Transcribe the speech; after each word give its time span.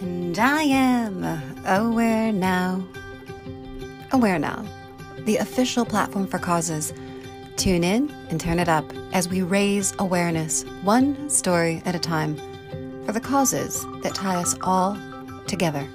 And 0.00 0.38
I 0.38 0.62
am 0.62 1.22
Aware 1.66 2.32
Now. 2.32 2.82
Aware 4.12 4.38
Now, 4.38 4.64
the 5.26 5.36
official 5.36 5.84
platform 5.84 6.26
for 6.26 6.38
causes. 6.38 6.94
Tune 7.56 7.84
in 7.84 8.10
and 8.30 8.40
turn 8.40 8.58
it 8.58 8.68
up 8.68 8.90
as 9.12 9.28
we 9.28 9.42
raise 9.42 9.92
awareness, 9.98 10.64
one 10.84 11.28
story 11.28 11.82
at 11.84 11.94
a 11.94 11.98
time, 11.98 12.36
for 13.04 13.12
the 13.12 13.20
causes 13.20 13.84
that 14.02 14.14
tie 14.14 14.36
us 14.36 14.56
all 14.62 14.96
together. 15.46 15.86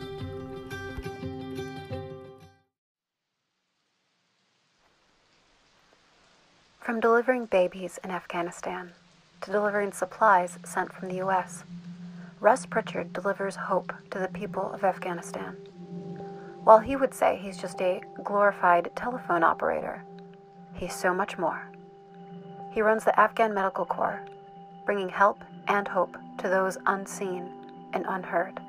From 6.80 7.00
delivering 7.00 7.48
babies 7.48 7.98
in 8.04 8.12
Afghanistan 8.12 8.92
to 9.42 9.52
delivering 9.52 9.94
supplies 9.94 10.60
sent 10.64 10.94
from 10.94 11.10
the 11.10 11.16
U.S., 11.16 11.64
Russ 12.40 12.66
Pritchard 12.66 13.14
delivers 13.14 13.56
hope 13.56 13.94
to 14.12 14.20
the 14.20 14.28
people 14.28 14.72
of 14.72 14.84
Afghanistan. 14.84 15.56
While 16.64 16.80
he 16.80 16.96
would 16.96 17.14
say 17.14 17.40
he's 17.42 17.58
just 17.58 17.82
a 17.82 18.02
glorified 18.24 18.92
telephone 18.96 19.44
operator, 19.44 20.04
he's 20.74 20.94
so 20.94 21.14
much 21.14 21.38
more. 21.38 21.72
He 22.72 22.82
runs 22.82 23.06
the 23.06 23.18
Afghan 23.20 23.54
Medical 23.54 23.86
Corps, 23.86 24.26
bringing 24.86 25.10
help 25.10 25.44
and 25.68 25.88
hope 25.88 26.18
to 26.40 26.50
those 26.50 26.78
unseen 26.86 27.50
and 27.94 28.06
unheard. 28.08 28.60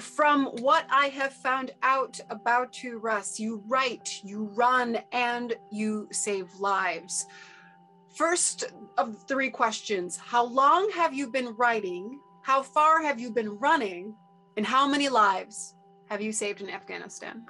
From 0.00 0.46
what 0.60 0.86
I 0.90 1.08
have 1.08 1.32
found 1.32 1.72
out 1.82 2.20
about 2.30 2.82
you, 2.82 2.98
Russ, 2.98 3.38
you 3.38 3.62
write, 3.66 4.20
you 4.24 4.44
run, 4.54 4.98
and 5.12 5.54
you 5.70 6.08
save 6.10 6.54
lives. 6.58 7.26
First 8.16 8.72
of 8.96 9.14
three 9.28 9.50
questions 9.50 10.16
How 10.16 10.42
long 10.42 10.90
have 10.92 11.12
you 11.12 11.30
been 11.30 11.54
writing? 11.56 12.18
How 12.40 12.62
far 12.62 13.02
have 13.02 13.20
you 13.20 13.30
been 13.30 13.58
running? 13.58 14.14
And 14.56 14.64
how 14.64 14.88
many 14.88 15.10
lives 15.10 15.74
have 16.08 16.22
you 16.22 16.32
saved 16.32 16.62
in 16.62 16.70
Afghanistan? 16.70 17.44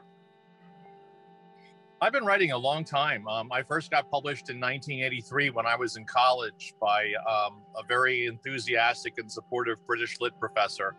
I've 2.00 2.12
been 2.12 2.24
writing 2.24 2.50
a 2.50 2.58
long 2.58 2.82
time. 2.84 3.28
Um, 3.28 3.52
I 3.52 3.62
first 3.62 3.92
got 3.92 4.10
published 4.10 4.50
in 4.50 4.56
1983 4.56 5.50
when 5.50 5.66
I 5.66 5.76
was 5.76 5.96
in 5.96 6.04
college 6.04 6.74
by 6.80 7.12
um, 7.30 7.62
a 7.76 7.86
very 7.86 8.26
enthusiastic 8.26 9.18
and 9.18 9.30
supportive 9.30 9.78
British 9.86 10.20
lit 10.20 10.38
professor. 10.40 10.96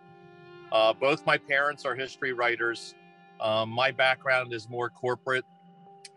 Uh, 0.71 0.93
both 0.93 1.25
my 1.25 1.37
parents 1.37 1.85
are 1.85 1.93
history 1.93 2.31
writers. 2.31 2.95
Um, 3.41 3.69
my 3.69 3.91
background 3.91 4.53
is 4.53 4.69
more 4.69 4.89
corporate 4.89 5.45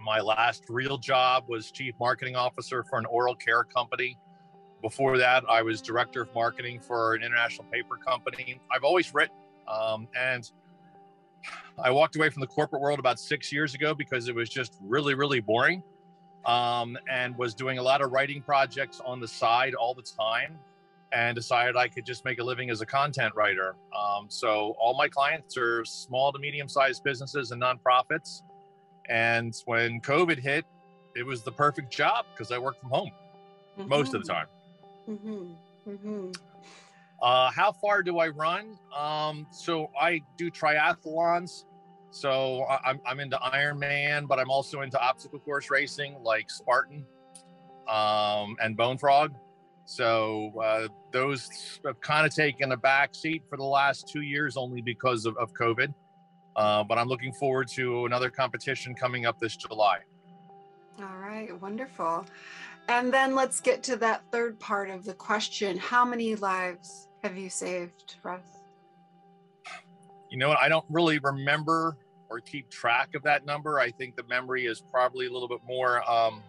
my 0.00 0.20
last 0.20 0.64
real 0.68 0.98
job 0.98 1.44
was 1.48 1.70
chief 1.70 1.94
marketing 2.00 2.36
officer 2.36 2.82
for 2.82 2.98
an 2.98 3.06
oral 3.06 3.34
care 3.34 3.64
company. 3.64 4.16
Before 4.82 5.18
that, 5.18 5.44
I 5.48 5.62
was 5.62 5.82
director 5.82 6.22
of 6.22 6.34
marketing 6.34 6.80
for 6.80 7.14
an 7.14 7.22
international 7.22 7.66
paper 7.70 7.96
company. 7.96 8.60
I've 8.74 8.84
always 8.84 9.12
written, 9.12 9.36
um, 9.68 10.08
and 10.18 10.50
I 11.78 11.90
walked 11.90 12.16
away 12.16 12.30
from 12.30 12.40
the 12.40 12.46
corporate 12.46 12.80
world 12.80 12.98
about 12.98 13.18
six 13.18 13.52
years 13.52 13.74
ago 13.74 13.94
because 13.94 14.28
it 14.28 14.34
was 14.34 14.48
just 14.48 14.76
really, 14.80 15.14
really 15.14 15.40
boring, 15.40 15.82
um, 16.46 16.96
and 17.10 17.36
was 17.36 17.54
doing 17.54 17.78
a 17.78 17.82
lot 17.82 18.00
of 18.00 18.10
writing 18.10 18.40
projects 18.40 19.00
on 19.04 19.20
the 19.20 19.28
side 19.28 19.74
all 19.74 19.94
the 19.94 20.02
time, 20.02 20.58
and 21.12 21.34
decided 21.34 21.76
I 21.76 21.88
could 21.88 22.06
just 22.06 22.24
make 22.24 22.38
a 22.38 22.44
living 22.44 22.70
as 22.70 22.80
a 22.80 22.86
content 22.86 23.34
writer. 23.34 23.76
Um, 23.94 24.26
so 24.28 24.74
all 24.78 24.96
my 24.96 25.08
clients 25.08 25.56
are 25.58 25.84
small 25.84 26.32
to 26.32 26.38
medium-sized 26.38 27.02
businesses 27.04 27.50
and 27.50 27.60
nonprofits. 27.60 28.42
And 29.10 29.54
when 29.66 30.00
COVID 30.00 30.38
hit, 30.38 30.64
it 31.16 31.26
was 31.26 31.42
the 31.42 31.52
perfect 31.52 31.92
job 31.92 32.24
because 32.32 32.52
I 32.52 32.58
work 32.58 32.80
from 32.80 32.90
home 32.90 33.10
mm-hmm. 33.78 33.88
most 33.88 34.14
of 34.14 34.22
the 34.22 34.32
time. 34.32 34.46
Mm-hmm. 35.08 35.90
Mm-hmm. 35.90 36.30
Uh, 37.20 37.50
how 37.50 37.72
far 37.72 38.02
do 38.02 38.18
I 38.18 38.28
run? 38.28 38.78
Um, 38.96 39.46
so 39.50 39.90
I 40.00 40.22
do 40.38 40.50
triathlons. 40.50 41.64
So 42.12 42.62
I, 42.62 42.90
am 42.90 43.00
I'm 43.04 43.20
into 43.20 43.36
Ironman, 43.36 44.26
but 44.26 44.38
I'm 44.38 44.50
also 44.50 44.80
into 44.80 44.98
obstacle 45.00 45.38
course 45.40 45.70
racing 45.70 46.16
like 46.22 46.50
Spartan 46.50 47.04
um, 47.88 48.56
and 48.62 48.76
Bone 48.76 48.96
Frog. 48.96 49.34
So 49.84 50.52
uh, 50.62 50.88
those 51.10 51.80
have 51.84 52.00
kind 52.00 52.26
of 52.26 52.34
taken 52.34 52.72
a 52.72 52.76
back 52.76 53.14
seat 53.14 53.42
for 53.50 53.56
the 53.56 53.64
last 53.64 54.08
two 54.08 54.22
years 54.22 54.56
only 54.56 54.80
because 54.80 55.26
of, 55.26 55.36
of 55.36 55.52
COVID. 55.52 55.92
Uh, 56.56 56.84
but 56.84 56.98
I'm 56.98 57.08
looking 57.08 57.32
forward 57.32 57.68
to 57.68 58.06
another 58.06 58.30
competition 58.30 58.94
coming 58.94 59.26
up 59.26 59.38
this 59.38 59.56
July. 59.56 59.98
All 60.98 61.16
right, 61.18 61.58
wonderful. 61.60 62.26
And 62.88 63.12
then 63.12 63.34
let's 63.34 63.60
get 63.60 63.82
to 63.84 63.96
that 63.96 64.22
third 64.32 64.58
part 64.58 64.90
of 64.90 65.04
the 65.04 65.14
question. 65.14 65.78
How 65.78 66.04
many 66.04 66.34
lives 66.34 67.08
have 67.22 67.38
you 67.38 67.48
saved, 67.48 68.16
Russ? 68.22 68.40
You 70.28 70.38
know 70.38 70.48
what? 70.48 70.58
I 70.60 70.68
don't 70.68 70.84
really 70.90 71.18
remember 71.20 71.96
or 72.28 72.40
keep 72.40 72.70
track 72.70 73.14
of 73.14 73.22
that 73.24 73.44
number. 73.44 73.80
I 73.80 73.90
think 73.90 74.16
the 74.16 74.22
memory 74.24 74.66
is 74.66 74.80
probably 74.80 75.26
a 75.26 75.32
little 75.32 75.48
bit 75.48 75.60
more, 75.66 76.08
um, 76.10 76.42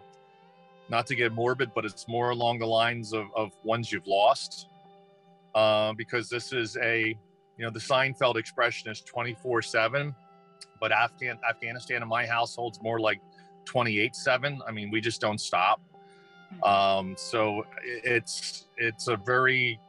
not 0.90 1.08
to 1.08 1.16
get 1.16 1.32
morbid, 1.32 1.72
but 1.74 1.86
it's 1.86 2.08
more 2.08 2.30
along 2.30 2.60
the 2.60 2.68
lines 2.68 3.14
of, 3.14 3.28
of 3.36 3.52
ones 3.64 3.92
you've 3.92 4.08
lost. 4.08 4.68
Uh, 5.54 5.94
because 5.94 6.30
this 6.30 6.54
is 6.54 6.78
a 6.78 7.18
you 7.62 7.68
know, 7.68 7.72
the 7.72 7.80
Seinfeld 7.80 8.38
expression 8.38 8.90
is 8.90 9.02
24 9.02 9.62
7, 9.62 10.16
but 10.80 10.92
Afghan, 10.92 11.38
Afghanistan 11.48 12.02
in 12.02 12.08
my 12.08 12.26
household's 12.26 12.82
more 12.82 13.00
like 13.00 13.22
28 13.66 14.16
7. 14.16 14.60
I 14.68 14.72
mean, 14.72 14.90
we 14.90 15.00
just 15.00 15.22
don't 15.22 15.40
stop. 15.40 15.80
Hmm. 16.56 16.64
Um, 16.64 17.16
so 17.20 17.64
it's 17.86 18.68
it's 18.78 19.10
a 19.10 19.16
very 19.16 19.80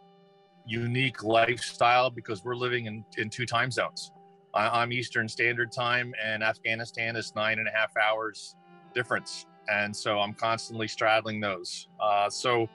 unique 0.66 1.24
lifestyle 1.24 2.10
because 2.10 2.44
we're 2.44 2.56
living 2.56 2.84
in, 2.84 3.06
in 3.16 3.30
two 3.30 3.46
time 3.46 3.70
zones. 3.70 4.12
I, 4.52 4.82
am 4.82 4.92
Eastern 4.92 5.26
Standard 5.26 5.72
Time, 5.72 6.12
and 6.22 6.42
Afghanistan 6.42 7.16
is 7.16 7.34
nine 7.34 7.58
and 7.58 7.66
a 7.66 7.70
half 7.70 7.96
hours 7.96 8.54
difference, 8.94 9.46
and 9.70 9.96
so 9.96 10.18
I'm 10.18 10.34
constantly 10.34 10.88
straddling 10.88 11.40
those. 11.40 11.88
Uh, 11.98 12.28
so 12.28 12.68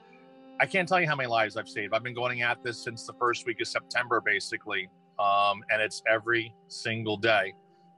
I 0.60 0.66
can't 0.66 0.88
tell 0.88 1.00
you 1.00 1.08
how 1.08 1.16
many 1.16 1.30
lives 1.30 1.56
I've 1.56 1.70
saved. 1.70 1.94
I've 1.94 2.04
been 2.04 2.16
going 2.16 2.42
at 2.42 2.64
this 2.64 2.84
since 2.84 3.06
the 3.06 3.14
first 3.14 3.46
week 3.46 3.62
of 3.62 3.68
September, 3.68 4.22
basically, 4.22 4.90
um, 5.20 5.64
and 5.70 5.82
it's 5.82 6.02
every 6.10 6.54
single 6.68 7.18
day. 7.18 7.54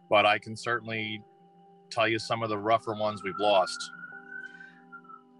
But 0.10 0.26
I 0.26 0.40
can 0.40 0.58
certainly 0.58 1.24
tell 1.90 2.08
you 2.08 2.20
some 2.20 2.44
of 2.44 2.50
the 2.50 2.58
rougher 2.58 2.94
ones 2.94 3.24
we've 3.24 3.40
lost. 3.40 3.92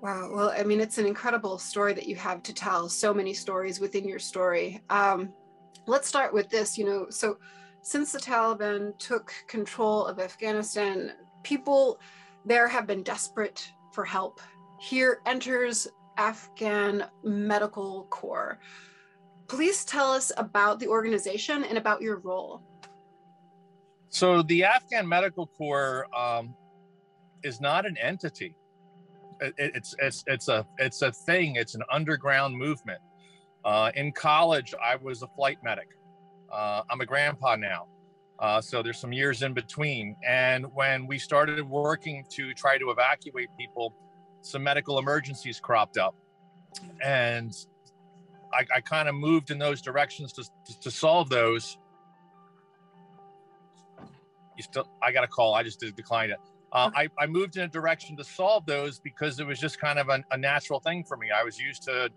Wow. 0.02 0.32
Well, 0.34 0.54
I 0.58 0.64
mean, 0.64 0.80
it's 0.80 0.98
an 0.98 1.06
incredible 1.06 1.58
story 1.58 1.94
that 1.94 2.08
you 2.08 2.16
have 2.16 2.42
to 2.44 2.54
tell. 2.54 2.88
So 2.88 3.14
many 3.14 3.34
stories 3.34 3.82
within 3.82 4.08
your 4.08 4.20
story. 4.20 4.82
Um, 4.90 5.34
let's 5.88 6.08
start 6.08 6.34
with 6.34 6.50
this. 6.50 6.78
You 6.78 6.86
know, 6.86 7.08
so 7.10 7.38
since 7.82 8.14
the 8.14 8.20
Taliban 8.20 8.98
took 8.98 9.34
control 9.48 10.06
of 10.06 10.20
Afghanistan, 10.20 11.12
people 11.44 12.00
there 12.46 12.68
have 12.68 12.88
been 12.88 13.04
desperate 13.04 13.70
for 13.92 14.06
help. 14.06 14.40
Here 14.80 15.20
enters 15.26 15.90
Afghan 16.20 17.06
Medical 17.24 18.06
Corps. 18.10 18.60
Please 19.48 19.86
tell 19.86 20.12
us 20.12 20.32
about 20.38 20.80
the 20.80 20.88
organization 20.88 21.64
and 21.64 21.78
about 21.78 22.02
your 22.02 22.18
role. 22.18 22.62
So, 24.10 24.42
the 24.44 24.66
Afghan 24.66 25.08
Medical 25.08 25.48
Corps 25.48 26.06
um, 26.16 26.54
is 27.44 27.62
not 27.62 27.86
an 27.86 27.98
entity. 27.98 28.54
It, 29.40 29.54
it's 29.58 29.96
it's 30.00 30.24
it's 30.28 30.50
a 30.50 30.68
it's 30.78 31.02
a 31.02 31.12
thing. 31.12 31.56
It's 31.56 31.74
an 31.74 31.84
underground 31.90 32.56
movement. 32.56 33.00
Uh, 33.64 33.92
in 33.96 34.12
college, 34.12 34.74
I 34.84 34.98
was 34.98 35.24
a 35.24 35.28
flight 35.28 35.60
medic. 35.64 35.88
Uh, 36.52 36.82
I'm 36.90 37.00
a 37.00 37.06
grandpa 37.06 37.56
now, 37.56 37.88
uh, 38.40 38.60
so 38.60 38.84
there's 38.84 39.00
some 39.00 39.14
years 39.14 39.42
in 39.42 39.54
between. 39.54 40.18
And 40.28 40.66
when 40.74 41.08
we 41.08 41.18
started 41.18 41.68
working 41.70 42.26
to 42.32 42.54
try 42.56 42.78
to 42.78 42.90
evacuate 42.90 43.50
people, 43.58 43.94
some 44.42 44.64
medical 44.64 45.00
emergencies 45.00 45.60
cropped 45.60 45.98
up. 45.98 46.16
And 47.04 47.56
I, 48.54 48.66
I 48.76 48.82
kind 48.82 49.10
of 49.10 49.16
moved 49.16 49.52
in 49.52 49.60
those 49.60 49.82
directions 49.82 50.34
to, 50.34 50.44
to, 50.44 50.80
to, 50.82 50.92
solve 50.92 51.30
those. 51.30 51.78
You 54.58 54.64
still, 54.64 54.88
I 55.02 55.12
got 55.12 55.24
a 55.24 55.28
call. 55.28 55.56
I 55.56 55.64
just 55.64 55.80
declined 55.80 56.32
it. 56.32 56.40
Uh, 56.72 56.92
I, 56.96 57.10
I 57.18 57.26
moved 57.26 57.58
in 57.58 57.64
a 57.64 57.68
direction 57.68 58.16
to 58.18 58.24
solve 58.24 58.66
those 58.66 59.00
because 59.00 59.40
it 59.40 59.48
was 59.48 59.60
just 59.60 59.80
kind 59.80 59.98
of 59.98 60.10
an, 60.10 60.24
a 60.32 60.38
natural 60.38 60.80
thing 60.80 61.04
for 61.04 61.18
me. 61.18 61.28
I 61.32 61.44
was 61.44 61.60
used 61.60 61.84
to 61.84 62.10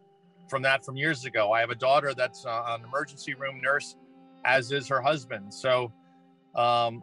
from 0.48 0.62
that 0.62 0.84
from 0.84 0.96
years 0.96 1.24
ago. 1.24 1.52
I 1.52 1.60
have 1.60 1.70
a 1.70 1.74
daughter 1.74 2.12
that's 2.14 2.44
uh, 2.44 2.62
an 2.66 2.84
emergency 2.84 3.34
room 3.34 3.60
nurse, 3.62 3.96
as 4.44 4.70
is 4.70 4.88
her 4.88 5.00
husband. 5.00 5.52
So 5.54 5.92
um, 6.54 7.02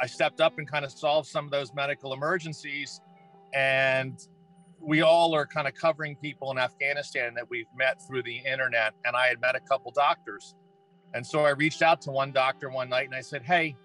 I 0.00 0.06
stepped 0.06 0.40
up 0.40 0.56
and 0.58 0.70
kind 0.70 0.84
of 0.84 0.92
solved 0.92 1.28
some 1.28 1.44
of 1.44 1.50
those 1.50 1.74
medical 1.74 2.14
emergencies 2.14 3.00
and 3.54 4.26
we 4.80 5.02
all 5.02 5.34
are 5.34 5.46
kind 5.46 5.68
of 5.68 5.74
covering 5.74 6.16
people 6.16 6.50
in 6.50 6.58
Afghanistan 6.58 7.34
that 7.34 7.48
we've 7.50 7.66
met 7.76 8.00
through 8.02 8.22
the 8.22 8.38
internet. 8.38 8.94
And 9.04 9.14
I 9.14 9.26
had 9.26 9.40
met 9.40 9.54
a 9.54 9.60
couple 9.60 9.90
doctors. 9.90 10.54
And 11.12 11.26
so 11.26 11.44
I 11.44 11.50
reached 11.50 11.82
out 11.82 12.00
to 12.02 12.10
one 12.10 12.32
doctor 12.32 12.70
one 12.70 12.88
night 12.88 13.06
and 13.06 13.14
I 13.14 13.20
said, 13.20 13.42
Hey, 13.42 13.76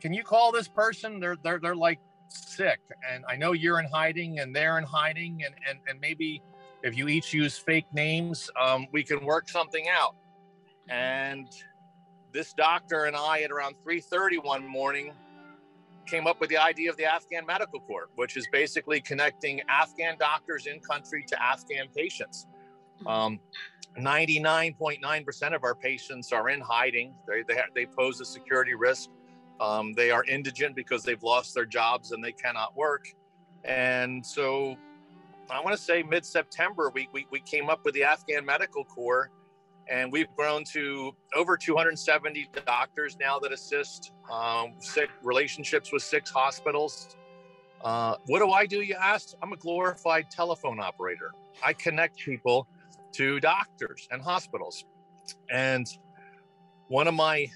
can 0.00 0.12
you 0.12 0.22
call 0.22 0.52
this 0.52 0.68
person? 0.68 1.18
They're 1.20 1.36
they're 1.42 1.58
they're 1.58 1.76
like 1.76 2.00
sick. 2.28 2.80
And 3.10 3.24
I 3.28 3.36
know 3.36 3.52
you're 3.52 3.78
in 3.78 3.86
hiding 3.86 4.40
and 4.40 4.54
they're 4.54 4.76
in 4.78 4.84
hiding. 4.84 5.44
And 5.44 5.54
and, 5.68 5.78
and 5.88 6.00
maybe 6.00 6.42
if 6.82 6.96
you 6.96 7.08
each 7.08 7.32
use 7.32 7.56
fake 7.56 7.86
names, 7.94 8.50
um, 8.60 8.86
we 8.92 9.02
can 9.02 9.24
work 9.24 9.48
something 9.48 9.86
out. 9.88 10.14
And 10.88 11.48
this 12.32 12.52
doctor 12.52 13.04
and 13.04 13.16
I, 13.16 13.40
at 13.40 13.50
around 13.50 13.76
3:30 13.86 14.44
one 14.44 14.66
morning, 14.66 15.12
came 16.06 16.26
up 16.26 16.40
with 16.40 16.50
the 16.50 16.56
idea 16.56 16.90
of 16.90 16.96
the 16.96 17.04
Afghan 17.04 17.46
Medical 17.46 17.80
Corps, 17.80 18.08
which 18.16 18.36
is 18.36 18.46
basically 18.52 19.00
connecting 19.00 19.60
Afghan 19.68 20.16
doctors 20.18 20.66
in 20.66 20.80
country 20.80 21.24
to 21.28 21.42
Afghan 21.42 21.86
patients. 21.94 22.46
99.9% 23.06 25.46
um, 25.46 25.54
of 25.54 25.64
our 25.64 25.74
patients 25.74 26.32
are 26.32 26.48
in 26.48 26.60
hiding. 26.60 27.14
They, 27.26 27.42
they, 27.42 27.60
they 27.74 27.86
pose 27.86 28.20
a 28.20 28.24
security 28.24 28.74
risk. 28.74 29.10
Um, 29.60 29.92
they 29.94 30.10
are 30.10 30.24
indigent 30.24 30.74
because 30.74 31.04
they've 31.04 31.22
lost 31.22 31.54
their 31.54 31.66
jobs 31.66 32.12
and 32.12 32.22
they 32.22 32.32
cannot 32.32 32.76
work. 32.76 33.06
And 33.64 34.24
so 34.24 34.76
I 35.50 35.60
want 35.60 35.76
to 35.76 35.82
say 35.82 36.02
mid 36.02 36.24
September, 36.24 36.90
we, 36.94 37.08
we, 37.12 37.26
we 37.30 37.40
came 37.40 37.70
up 37.70 37.84
with 37.84 37.94
the 37.94 38.04
Afghan 38.04 38.44
Medical 38.44 38.84
Corps 38.84 39.30
and 39.88 40.10
we've 40.10 40.34
grown 40.36 40.64
to 40.64 41.14
over 41.34 41.56
270 41.56 42.48
doctors 42.66 43.16
now 43.20 43.38
that 43.38 43.52
assist 43.52 44.12
um, 44.30 44.74
relationships 45.22 45.92
with 45.92 46.02
six 46.02 46.30
hospitals. 46.30 47.16
Uh, 47.82 48.16
what 48.26 48.38
do 48.38 48.50
I 48.50 48.66
do? 48.66 48.80
You 48.80 48.96
asked. 49.00 49.36
I'm 49.42 49.52
a 49.52 49.56
glorified 49.56 50.30
telephone 50.30 50.80
operator. 50.80 51.32
I 51.62 51.74
connect 51.74 52.18
people 52.18 52.66
to 53.12 53.38
doctors 53.40 54.08
and 54.10 54.22
hospitals, 54.22 54.84
and 55.50 55.86
one 56.88 57.06
of 57.06 57.14
my 57.14 57.46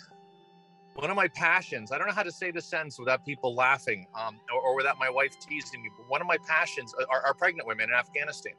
one 0.95 1.11
of 1.11 1.17
my 1.17 1.29
passions. 1.29 1.93
I 1.93 1.99
don't 1.99 2.09
know 2.09 2.15
how 2.15 2.25
to 2.25 2.33
say 2.33 2.51
this 2.51 2.67
sentence 2.67 2.99
without 2.99 3.25
people 3.25 3.55
laughing 3.55 4.07
um, 4.21 4.41
or, 4.53 4.61
or, 4.61 4.77
without 4.77 4.99
my 4.99 5.09
wife 5.09 5.33
teasing 5.39 5.81
me. 5.81 5.91
But 5.97 6.09
one 6.09 6.21
of 6.21 6.27
my 6.27 6.39
passions 6.47 6.93
are, 7.09 7.25
are 7.25 7.35
pregnant 7.35 7.69
women 7.69 7.89
in 7.89 7.95
Afghanistan, 7.95 8.55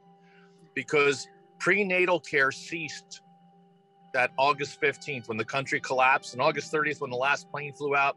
because 0.74 1.28
prenatal 1.58 2.18
care 2.18 2.50
ceased 2.50 3.20
that 4.12 4.30
August 4.36 4.80
15th 4.80 5.28
when 5.28 5.36
the 5.36 5.44
country 5.44 5.80
collapsed 5.80 6.32
and 6.32 6.42
August 6.42 6.72
30th 6.72 7.00
when 7.00 7.10
the 7.10 7.16
last 7.16 7.50
plane 7.50 7.72
flew 7.72 7.94
out. 7.94 8.16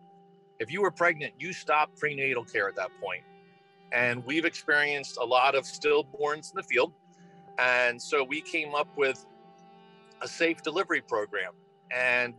If 0.60 0.72
you 0.72 0.81
were 0.81 0.92
pregnant, 0.92 1.34
you 1.38 1.54
stopped 1.54 2.00
prenatal 2.00 2.44
care 2.44 2.68
at 2.68 2.75
that 2.75 2.90
point. 3.01 3.24
And 3.92 4.25
we've 4.25 4.45
experienced 4.45 5.18
a 5.18 5.24
lot 5.24 5.56
of 5.56 5.66
stillborns 5.66 6.51
in 6.51 6.56
the 6.56 6.63
field. 6.63 6.94
And 7.60 8.01
so 8.01 8.24
we 8.24 8.42
came 8.42 8.74
up 8.74 8.88
with 8.98 9.24
a 10.22 10.28
safe 10.28 10.63
delivery 10.63 11.01
program. 11.01 11.51
And 11.92 12.34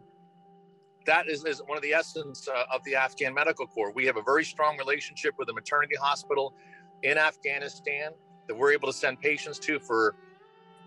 that 1.07 1.29
is, 1.29 1.45
is 1.45 1.61
one 1.67 1.77
of 1.77 1.83
the 1.83 1.93
essence 1.93 2.49
uh, 2.49 2.65
of 2.75 2.83
the 2.85 2.97
Afghan 2.97 3.35
Medical 3.35 3.67
Corps. 3.67 3.93
We 3.93 4.07
have 4.07 4.17
a 4.17 4.23
very 4.23 4.45
strong 4.45 4.79
relationship 4.79 5.35
with 5.39 5.49
a 5.49 5.53
maternity 5.53 5.95
hospital 6.01 6.55
in 7.03 7.19
Afghanistan 7.19 8.13
that 8.49 8.57
we're 8.57 8.73
able 8.73 8.89
to 8.89 8.93
send 8.93 9.21
patients 9.21 9.59
to 9.61 9.79
for 9.79 10.15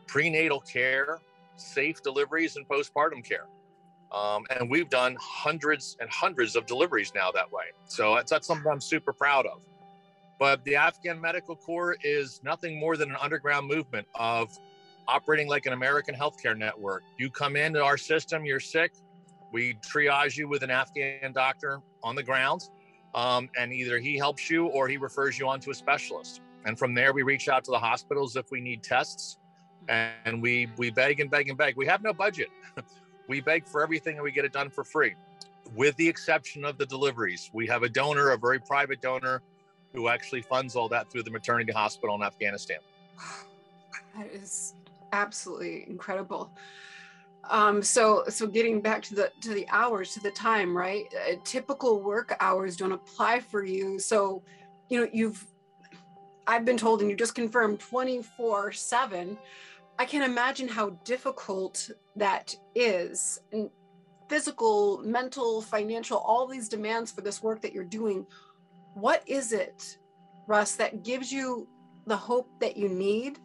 prenatal 0.08 0.60
care 0.62 1.19
safe 1.57 2.01
deliveries 2.01 2.56
and 2.56 2.68
postpartum 2.68 3.24
care. 3.24 3.48
Um, 4.12 4.45
and 4.50 4.69
we've 4.69 4.89
done 4.89 5.18
hundreds 5.19 5.98
and 6.00 6.09
hundreds 6.09 6.56
of 6.56 6.65
deliveries 6.65 7.12
now 7.13 7.31
that 7.31 7.51
way. 7.51 7.65
So 7.88 8.15
that's, 8.15 8.31
that's 8.31 8.48
something 8.48 8.71
I'm 8.71 8.81
super 8.81 9.12
proud 9.12 9.45
of. 9.45 9.62
But 10.39 10.63
the 10.63 10.75
Afghan 10.75 11.19
Medical 11.19 11.56
Corps 11.56 11.98
is 12.04 12.39
nothing 12.44 12.80
more 12.80 12.95
than 12.95 13.09
an 13.09 13.18
underground 13.19 13.68
movement 13.68 14.07
of 14.15 14.57
operating 15.07 15.48
like 15.48 15.65
an 15.65 15.74
American 15.74 16.15
healthcare 16.15 16.57
network. 16.57 17.04
You 17.18 17.30
come 17.30 17.56
into 17.56 17.83
our 17.83 17.98
system, 17.98 18.45
you're 18.45 18.59
sick, 18.59 18.94
we 19.51 19.75
triage 19.75 20.38
you 20.38 20.48
with 20.48 20.63
an 20.63 20.69
Afghan 20.69 21.31
doctor 21.33 21.80
on 22.04 22.15
the 22.15 22.24
ground, 22.24 22.69
um, 23.15 23.50
and 23.57 23.74
either 23.74 24.00
he 24.00 24.18
helps 24.18 24.50
you 24.50 24.68
or 24.68 24.88
he 24.88 24.98
refers 24.98 25.39
you 25.39 25.48
on 25.48 25.59
to 25.62 25.71
a 25.71 25.74
specialist. 25.74 26.42
And 26.65 26.77
from 26.77 26.94
there, 26.94 27.13
we 27.13 27.24
reach 27.24 27.48
out 27.48 27.63
to 27.65 27.71
the 27.71 27.80
hospitals 27.80 28.36
if 28.36 28.51
we 28.51 28.59
need 28.59 28.83
tests 28.83 29.38
and 29.88 30.42
we 30.42 30.68
we 30.78 30.90
beg 30.90 31.20
and 31.20 31.30
beg 31.30 31.50
and 31.50 31.58
beg. 31.58 31.76
We 31.76 31.86
have 31.86 32.02
no 32.04 32.14
budget. 32.14 32.50
we 33.28 33.42
beg 33.42 33.68
for 33.68 33.82
everything 33.82 34.16
and 34.16 34.24
we 34.24 34.32
get 34.32 34.46
it 34.46 34.54
done 34.54 34.70
for 34.70 34.84
free, 34.84 35.16
with 35.76 35.96
the 35.96 36.08
exception 36.08 36.66
of 36.66 36.78
the 36.78 36.86
deliveries. 36.86 37.50
We 37.54 37.68
have 37.68 37.84
a 37.84 37.90
donor, 37.90 38.32
a 38.32 38.38
very 38.38 38.60
private 38.60 39.02
donor, 39.02 39.42
who 39.94 40.10
actually 40.10 40.42
funds 40.42 40.76
all 40.76 40.90
that 40.90 41.10
through 41.10 41.24
the 41.24 41.32
maternity 41.32 41.72
hospital 41.72 42.16
in 42.16 42.24
Afghanistan. 42.24 42.80
That 44.16 44.34
is 44.34 44.74
absolutely 45.12 45.86
incredible. 45.88 46.50
Um, 47.50 47.82
so 47.82 48.24
so 48.30 48.48
getting 48.48 48.82
back 48.82 49.02
to 49.04 49.16
the 49.16 49.32
to 49.42 49.54
the 49.54 49.68
hours 49.70 50.14
to 50.16 50.20
the 50.20 50.32
time 50.32 50.76
right 50.76 51.06
uh, 51.16 51.36
typical 51.44 52.02
work 52.02 52.36
hours 52.40 52.76
don't 52.76 52.92
apply 52.92 53.40
for 53.40 53.64
you 53.64 54.00
so 54.00 54.42
you 54.90 55.00
know 55.00 55.08
you've 55.14 55.46
i've 56.48 56.66
been 56.66 56.78
told 56.78 57.02
and 57.02 57.10
you 57.10 57.16
just 57.16 57.36
confirmed 57.36 57.80
24 57.80 58.72
7 58.72 59.38
I 60.00 60.06
can't 60.06 60.24
imagine 60.24 60.68
how 60.68 60.92
difficult 61.04 61.90
that 62.16 62.56
is. 62.76 63.40
And 63.52 63.70
physical, 64.30 65.00
mental, 65.00 65.62
financial, 65.62 66.20
all 66.20 66.46
these 66.46 66.70
demands 66.70 67.12
for 67.12 67.22
this 67.22 67.42
work 67.42 67.62
that 67.62 67.74
you're 67.74 67.84
doing. 67.84 68.26
What 68.94 69.24
is 69.26 69.54
it, 69.54 69.98
Russ, 70.48 70.76
that 70.76 71.04
gives 71.04 71.32
you 71.32 71.68
the 72.06 72.18
hope 72.18 72.48
that 72.60 72.78
you 72.78 72.90
need 72.90 73.40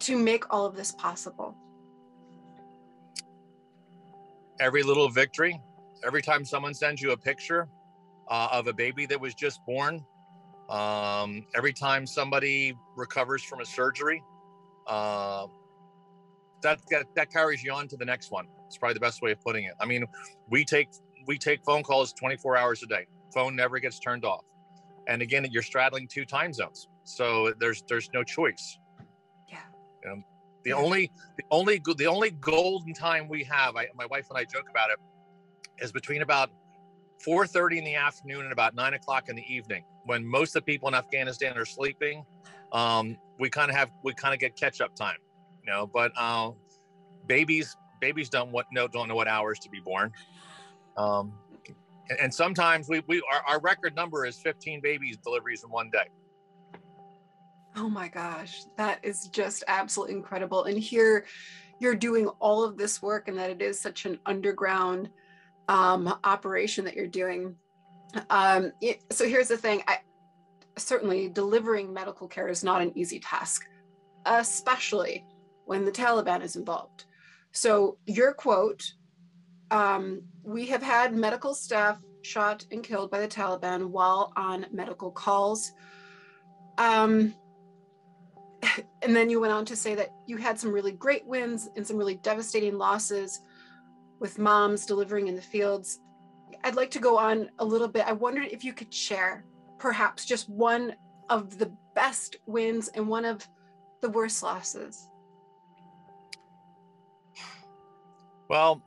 to 0.00 0.18
make 0.18 0.52
all 0.52 0.66
of 0.66 0.76
this 0.76 0.92
possible? 0.92 1.54
Every 4.60 4.82
little 4.82 5.08
victory, 5.08 5.60
every 6.04 6.22
time 6.22 6.44
someone 6.44 6.74
sends 6.74 7.00
you 7.00 7.12
a 7.12 7.16
picture 7.16 7.68
uh, 8.28 8.48
of 8.50 8.66
a 8.66 8.72
baby 8.72 9.06
that 9.06 9.20
was 9.20 9.34
just 9.34 9.64
born, 9.66 10.04
um, 10.68 11.46
every 11.54 11.72
time 11.72 12.06
somebody 12.06 12.74
recovers 12.96 13.42
from 13.42 13.60
a 13.60 13.64
surgery, 13.64 14.22
uh, 14.86 15.46
that, 16.62 16.80
that 16.90 17.06
that 17.14 17.30
carries 17.30 17.62
you 17.62 17.72
on 17.72 17.88
to 17.88 17.96
the 17.96 18.04
next 18.04 18.30
one. 18.30 18.46
It's 18.66 18.78
probably 18.78 18.94
the 18.94 19.00
best 19.00 19.22
way 19.22 19.32
of 19.32 19.40
putting 19.40 19.64
it. 19.64 19.74
I 19.80 19.86
mean, 19.86 20.04
we 20.48 20.64
take 20.64 20.88
we 21.26 21.38
take 21.38 21.62
phone 21.64 21.82
calls 21.82 22.12
24 22.14 22.56
hours 22.56 22.82
a 22.82 22.86
day. 22.86 23.06
Phone 23.32 23.54
never 23.54 23.78
gets 23.78 23.98
turned 23.98 24.24
off. 24.24 24.44
And 25.06 25.20
again, 25.22 25.46
you're 25.50 25.62
straddling 25.62 26.08
two 26.08 26.24
time 26.24 26.52
zones, 26.52 26.88
so 27.04 27.52
there's 27.60 27.84
there's 27.88 28.08
no 28.14 28.24
choice. 28.24 28.78
Yeah. 29.48 29.58
You 30.02 30.10
know, 30.10 30.22
the 30.64 30.70
yeah. 30.70 30.76
only 30.76 31.12
the 31.36 31.44
only 31.50 31.82
the 31.96 32.06
only 32.06 32.30
golden 32.30 32.94
time 32.94 33.28
we 33.28 33.44
have, 33.44 33.76
I, 33.76 33.88
my 33.94 34.06
wife 34.06 34.26
and 34.30 34.38
I 34.38 34.44
joke 34.44 34.68
about 34.70 34.90
it, 34.90 34.96
is 35.84 35.92
between 35.92 36.22
about 36.22 36.50
4:30 37.26 37.78
in 37.78 37.84
the 37.84 37.94
afternoon 37.94 38.44
and 38.44 38.52
about 38.52 38.74
nine 38.74 38.94
o'clock 38.94 39.28
in 39.28 39.36
the 39.36 39.44
evening, 39.52 39.84
when 40.04 40.24
most 40.24 40.56
of 40.56 40.64
the 40.64 40.72
people 40.72 40.88
in 40.88 40.94
Afghanistan 40.94 41.56
are 41.56 41.64
sleeping 41.64 42.24
um, 42.74 43.16
we 43.38 43.48
kind 43.48 43.70
of 43.70 43.76
have 43.76 43.90
we 44.02 44.12
kind 44.12 44.34
of 44.34 44.40
get 44.40 44.56
catch 44.56 44.80
up 44.80 44.94
time, 44.94 45.16
you 45.64 45.72
know. 45.72 45.86
But 45.86 46.12
uh, 46.16 46.50
babies 47.26 47.76
babies 48.00 48.28
don't 48.28 48.50
what 48.50 48.66
no 48.72 48.88
don't 48.88 49.08
know 49.08 49.14
what 49.14 49.28
hours 49.28 49.58
to 49.60 49.70
be 49.70 49.80
born. 49.80 50.12
Um, 50.96 51.32
and, 52.10 52.18
and 52.20 52.34
sometimes 52.34 52.88
we 52.88 53.02
we 53.06 53.22
our, 53.32 53.54
our 53.54 53.60
record 53.60 53.94
number 53.94 54.26
is 54.26 54.38
15 54.40 54.80
babies 54.82 55.16
deliveries 55.24 55.62
in 55.64 55.70
one 55.70 55.88
day. 55.90 56.08
Oh 57.76 57.88
my 57.88 58.08
gosh, 58.08 58.64
that 58.76 59.00
is 59.02 59.28
just 59.28 59.64
absolutely 59.66 60.16
incredible. 60.16 60.64
And 60.64 60.78
here 60.78 61.24
you're 61.80 61.96
doing 61.96 62.28
all 62.38 62.62
of 62.62 62.76
this 62.76 63.02
work 63.02 63.26
and 63.26 63.36
that 63.38 63.50
it 63.50 63.60
is 63.60 63.80
such 63.80 64.04
an 64.04 64.18
underground 64.26 65.10
um, 65.68 66.18
operation 66.24 66.84
that 66.84 66.94
you're 66.94 67.06
doing. 67.06 67.56
Um, 68.30 68.72
so 69.10 69.26
here's 69.26 69.48
the 69.48 69.56
thing. 69.56 69.82
I, 69.88 69.98
certainly 70.76 71.28
delivering 71.28 71.92
medical 71.92 72.28
care 72.28 72.48
is 72.48 72.64
not 72.64 72.82
an 72.82 72.92
easy 72.96 73.20
task, 73.20 73.66
especially 74.26 75.24
when 75.64 75.84
the 75.84 75.92
Taliban 75.92 76.42
is 76.42 76.56
involved. 76.56 77.04
So, 77.52 77.98
your 78.06 78.34
quote 78.34 78.92
um, 79.70 80.22
We 80.42 80.66
have 80.66 80.82
had 80.82 81.14
medical 81.14 81.54
staff 81.54 81.98
shot 82.22 82.66
and 82.70 82.82
killed 82.82 83.10
by 83.10 83.20
the 83.20 83.28
Taliban 83.28 83.90
while 83.90 84.32
on 84.36 84.66
medical 84.72 85.10
calls. 85.10 85.72
Um, 86.78 87.34
and 89.02 89.14
then 89.14 89.30
you 89.30 89.40
went 89.40 89.52
on 89.52 89.64
to 89.66 89.76
say 89.76 89.94
that 89.94 90.10
you 90.26 90.36
had 90.36 90.58
some 90.58 90.72
really 90.72 90.92
great 90.92 91.26
wins 91.26 91.68
and 91.76 91.86
some 91.86 91.96
really 91.96 92.16
devastating 92.16 92.76
losses 92.76 93.40
with 94.24 94.38
moms 94.38 94.86
delivering 94.86 95.28
in 95.28 95.36
the 95.36 95.42
fields. 95.42 96.00
I'd 96.64 96.76
like 96.76 96.90
to 96.92 96.98
go 96.98 97.18
on 97.18 97.50
a 97.58 97.64
little 97.64 97.88
bit. 97.88 98.06
I 98.06 98.12
wondered 98.12 98.48
if 98.50 98.64
you 98.64 98.72
could 98.72 98.94
share 98.94 99.44
perhaps 99.78 100.24
just 100.24 100.48
one 100.48 100.94
of 101.28 101.58
the 101.58 101.70
best 101.94 102.36
wins 102.46 102.88
and 102.88 103.06
one 103.06 103.26
of 103.26 103.46
the 104.00 104.08
worst 104.08 104.42
losses? 104.42 105.10
Well, 108.48 108.80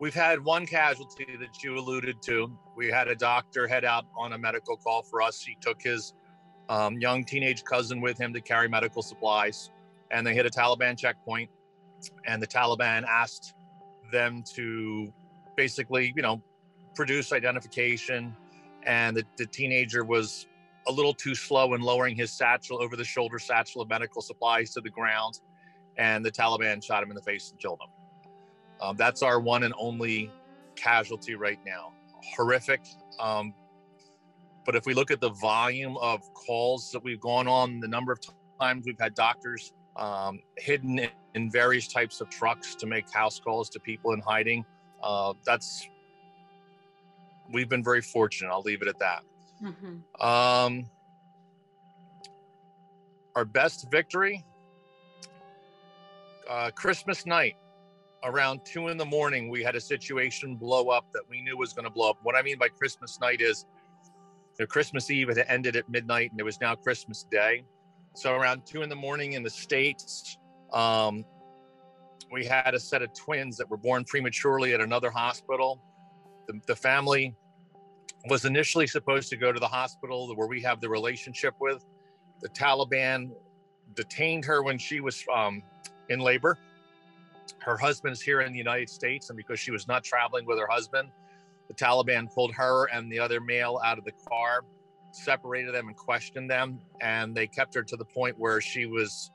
we've 0.00 0.12
had 0.12 0.44
one 0.44 0.66
casualty 0.66 1.36
that 1.38 1.62
you 1.62 1.78
alluded 1.78 2.20
to. 2.22 2.50
We 2.74 2.88
had 2.88 3.06
a 3.06 3.14
doctor 3.14 3.68
head 3.68 3.84
out 3.84 4.06
on 4.16 4.32
a 4.32 4.38
medical 4.38 4.76
call 4.76 5.04
for 5.04 5.22
us. 5.22 5.40
He 5.40 5.56
took 5.60 5.80
his 5.80 6.14
um, 6.68 6.98
young 6.98 7.22
teenage 7.22 7.62
cousin 7.62 8.00
with 8.00 8.18
him 8.18 8.32
to 8.32 8.40
carry 8.40 8.68
medical 8.68 9.02
supplies, 9.02 9.70
and 10.10 10.26
they 10.26 10.34
hit 10.34 10.46
a 10.46 10.50
Taliban 10.50 10.98
checkpoint. 10.98 11.48
And 12.26 12.42
the 12.42 12.48
Taliban 12.48 13.04
asked 13.08 13.54
them 14.12 14.44
to 14.54 15.12
basically, 15.56 16.12
you 16.16 16.22
know, 16.22 16.40
produce 16.94 17.32
identification, 17.32 18.36
and 18.84 19.16
the, 19.16 19.24
the 19.38 19.46
teenager 19.46 20.04
was 20.04 20.46
a 20.88 20.92
little 20.92 21.14
too 21.14 21.34
slow 21.34 21.74
in 21.74 21.80
lowering 21.80 22.16
his 22.16 22.32
satchel 22.32 22.82
over 22.82 22.96
the 22.96 23.04
shoulder 23.04 23.38
satchel 23.40 23.82
of 23.82 23.88
medical 23.88 24.22
supplies 24.22 24.72
to 24.72 24.80
the 24.80 24.90
ground 24.90 25.40
and 25.98 26.24
the 26.24 26.30
taliban 26.30 26.84
shot 26.84 27.02
him 27.02 27.10
in 27.10 27.16
the 27.16 27.22
face 27.22 27.50
and 27.50 27.60
killed 27.60 27.80
him 27.82 27.90
Um, 28.80 28.96
that's 28.96 29.22
our 29.22 29.40
one 29.40 29.64
and 29.64 29.74
only 29.78 30.30
casualty 30.76 31.36
right 31.36 31.60
now. 31.66 31.92
Horrific. 32.36 32.82
Um, 33.20 33.54
but 34.64 34.76
if 34.76 34.86
we 34.86 34.94
look 34.94 35.10
at 35.10 35.20
the 35.20 35.30
volume 35.30 35.96
of 35.98 36.22
calls 36.34 36.90
that 36.92 37.04
we've 37.04 37.20
gone 37.20 37.48
on, 37.48 37.80
the 37.80 37.88
number 37.88 38.12
of 38.12 38.20
times 38.60 38.86
we've 38.86 39.00
had 39.00 39.14
doctors 39.14 39.72
um, 39.96 40.40
hidden 40.56 40.98
in, 40.98 41.10
in, 41.34 41.50
various 41.50 41.88
types 41.88 42.20
of 42.20 42.30
trucks 42.30 42.74
to 42.76 42.86
make 42.86 43.10
house 43.12 43.38
calls 43.38 43.68
to 43.70 43.80
people 43.80 44.12
in 44.12 44.20
hiding, 44.20 44.64
uh, 45.02 45.34
that's 45.44 45.88
we've 47.52 47.68
been 47.68 47.84
very 47.84 48.00
fortunate. 48.00 48.50
I'll 48.50 48.62
leave 48.62 48.82
it 48.82 48.88
at 48.88 48.98
that. 48.98 49.22
Mm-hmm. 49.62 50.26
Um, 50.26 50.86
our 53.36 53.44
best 53.44 53.90
victory, 53.90 54.44
uh, 56.48 56.70
Christmas 56.74 57.26
night, 57.26 57.56
around 58.24 58.60
two 58.64 58.88
in 58.88 58.96
the 58.96 59.04
morning, 59.04 59.48
we 59.48 59.62
had 59.62 59.74
a 59.74 59.80
situation 59.80 60.56
blow 60.56 60.88
up 60.88 61.06
that 61.12 61.22
we 61.28 61.42
knew 61.42 61.56
was 61.56 61.72
going 61.72 61.84
to 61.84 61.90
blow 61.90 62.10
up. 62.10 62.18
What 62.22 62.36
I 62.36 62.42
mean 62.42 62.58
by 62.58 62.68
Christmas 62.68 63.18
night 63.20 63.40
is 63.40 63.66
the 64.58 64.66
Christmas 64.66 65.10
Eve 65.10 65.28
had 65.28 65.38
ended 65.48 65.76
at 65.76 65.88
midnight 65.88 66.30
and 66.30 66.40
it 66.40 66.44
was 66.44 66.60
now 66.60 66.74
Christmas 66.74 67.24
Day. 67.30 67.64
So 68.14 68.34
around 68.34 68.66
two 68.66 68.82
in 68.82 68.88
the 68.88 68.96
morning 68.96 69.32
in 69.32 69.42
the 69.42 69.50
States, 69.50 70.36
um, 70.72 71.24
we 72.30 72.44
had 72.44 72.74
a 72.74 72.80
set 72.80 73.02
of 73.02 73.12
twins 73.14 73.56
that 73.56 73.68
were 73.70 73.76
born 73.76 74.04
prematurely 74.04 74.74
at 74.74 74.80
another 74.80 75.10
hospital. 75.10 75.80
The, 76.46 76.60
the 76.66 76.76
family 76.76 77.34
was 78.28 78.44
initially 78.44 78.86
supposed 78.86 79.28
to 79.30 79.36
go 79.36 79.52
to 79.52 79.58
the 79.58 79.68
hospital 79.68 80.34
where 80.34 80.46
we 80.46 80.62
have 80.62 80.80
the 80.80 80.88
relationship 80.88 81.54
with. 81.60 81.84
The 82.40 82.48
Taliban 82.50 83.30
detained 83.94 84.44
her 84.44 84.62
when 84.62 84.78
she 84.78 85.00
was 85.00 85.24
um, 85.34 85.62
in 86.08 86.20
labor. 86.20 86.58
Her 87.58 87.76
husband 87.76 88.12
is 88.12 88.20
here 88.20 88.40
in 88.40 88.52
the 88.52 88.58
United 88.58 88.88
States, 88.88 89.30
and 89.30 89.36
because 89.36 89.58
she 89.58 89.70
was 89.70 89.88
not 89.88 90.04
traveling 90.04 90.46
with 90.46 90.58
her 90.58 90.66
husband, 90.66 91.10
the 91.68 91.74
Taliban 91.74 92.32
pulled 92.32 92.54
her 92.54 92.86
and 92.86 93.10
the 93.10 93.18
other 93.18 93.40
male 93.40 93.80
out 93.84 93.98
of 93.98 94.04
the 94.04 94.12
car, 94.28 94.64
separated 95.14 95.74
them, 95.74 95.88
and 95.88 95.96
questioned 95.96 96.50
them. 96.50 96.80
And 97.00 97.34
they 97.34 97.46
kept 97.46 97.74
her 97.74 97.82
to 97.82 97.96
the 97.96 98.04
point 98.04 98.38
where 98.38 98.60
she 98.60 98.86
was 98.86 99.30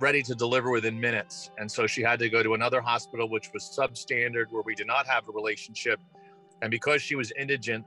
ready 0.00 0.22
to 0.24 0.34
deliver 0.34 0.70
within 0.70 0.98
minutes. 0.98 1.50
And 1.58 1.70
so 1.70 1.86
she 1.86 2.02
had 2.02 2.18
to 2.18 2.28
go 2.28 2.42
to 2.42 2.54
another 2.54 2.80
hospital, 2.80 3.28
which 3.28 3.52
was 3.52 3.62
substandard, 3.62 4.50
where 4.50 4.62
we 4.62 4.74
did 4.74 4.86
not 4.86 5.06
have 5.06 5.28
a 5.28 5.32
relationship. 5.32 6.00
And 6.60 6.70
because 6.70 7.00
she 7.02 7.14
was 7.14 7.32
indigent, 7.38 7.86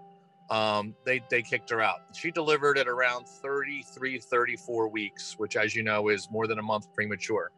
um, 0.49 0.95
they, 1.05 1.21
they 1.29 1.41
kicked 1.41 1.69
her 1.71 1.81
out. 1.81 2.01
She 2.13 2.31
delivered 2.31 2.77
at 2.77 2.87
around 2.87 3.27
33, 3.27 4.19
34 4.19 4.87
weeks, 4.87 5.37
which, 5.37 5.57
as 5.57 5.75
you 5.75 5.83
know, 5.83 6.09
is 6.09 6.29
more 6.31 6.47
than 6.47 6.59
a 6.59 6.61
month 6.61 6.93
premature. 6.93 7.51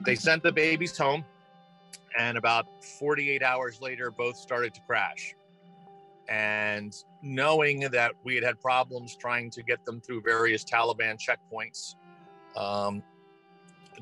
They 0.00 0.14
sent 0.14 0.42
the 0.42 0.52
babies 0.52 0.96
home, 0.96 1.24
and 2.16 2.38
about 2.38 2.66
48 2.84 3.42
hours 3.42 3.80
later, 3.80 4.10
both 4.10 4.36
started 4.36 4.72
to 4.74 4.80
crash. 4.82 5.34
And 6.28 6.94
knowing 7.22 7.80
that 7.80 8.12
we 8.22 8.34
had 8.34 8.44
had 8.44 8.60
problems 8.60 9.16
trying 9.16 9.50
to 9.50 9.62
get 9.62 9.84
them 9.84 10.00
through 10.00 10.22
various 10.22 10.64
Taliban 10.64 11.16
checkpoints 11.18 11.94
um, 12.56 13.02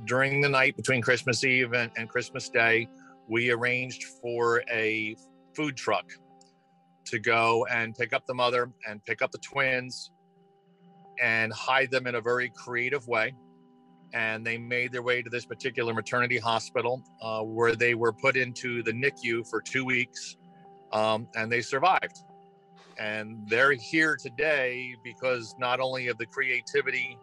during 0.04 0.40
the 0.40 0.49
night 0.49 0.76
between 0.76 1.00
Christmas 1.00 1.45
Eve 1.45 1.73
and, 1.73 1.90
and 1.97 2.09
Christmas 2.09 2.49
Day, 2.49 2.88
we 3.28 3.50
arranged 3.50 4.04
for 4.21 4.62
a 4.71 5.16
food 5.54 5.76
truck 5.76 6.04
to 7.06 7.18
go 7.18 7.66
and 7.71 7.95
pick 7.95 8.12
up 8.12 8.26
the 8.26 8.35
mother 8.35 8.71
and 8.88 9.04
pick 9.04 9.23
up 9.23 9.30
the 9.30 9.38
twins 9.38 10.11
and 11.23 11.52
hide 11.52 11.90
them 11.90 12.06
in 12.06 12.16
a 12.16 12.21
very 12.21 12.50
creative 12.50 13.06
way. 13.09 13.33
And 14.12 14.47
they 14.47 14.59
made 14.59 14.92
their 14.92 15.02
way 15.02 15.23
to 15.23 15.30
this 15.30 15.45
particular 15.45 15.92
maternity 15.92 16.38
hospital 16.38 17.02
uh, 17.23 17.42
where 17.42 17.75
they 17.75 17.95
were 17.95 18.12
put 18.12 18.37
into 18.37 18.83
the 18.83 18.92
NICU 18.92 19.49
for 19.49 19.61
two 19.61 19.85
weeks 19.85 20.37
um, 20.96 21.28
and 21.34 21.50
they 21.50 21.60
survived. 21.60 22.24
And 22.98 23.46
they're 23.46 23.72
here 23.72 24.16
today 24.16 24.94
because 25.04 25.54
not 25.58 25.80
only 25.80 26.08
of 26.08 26.16
the 26.18 26.26
creativity 26.26 27.18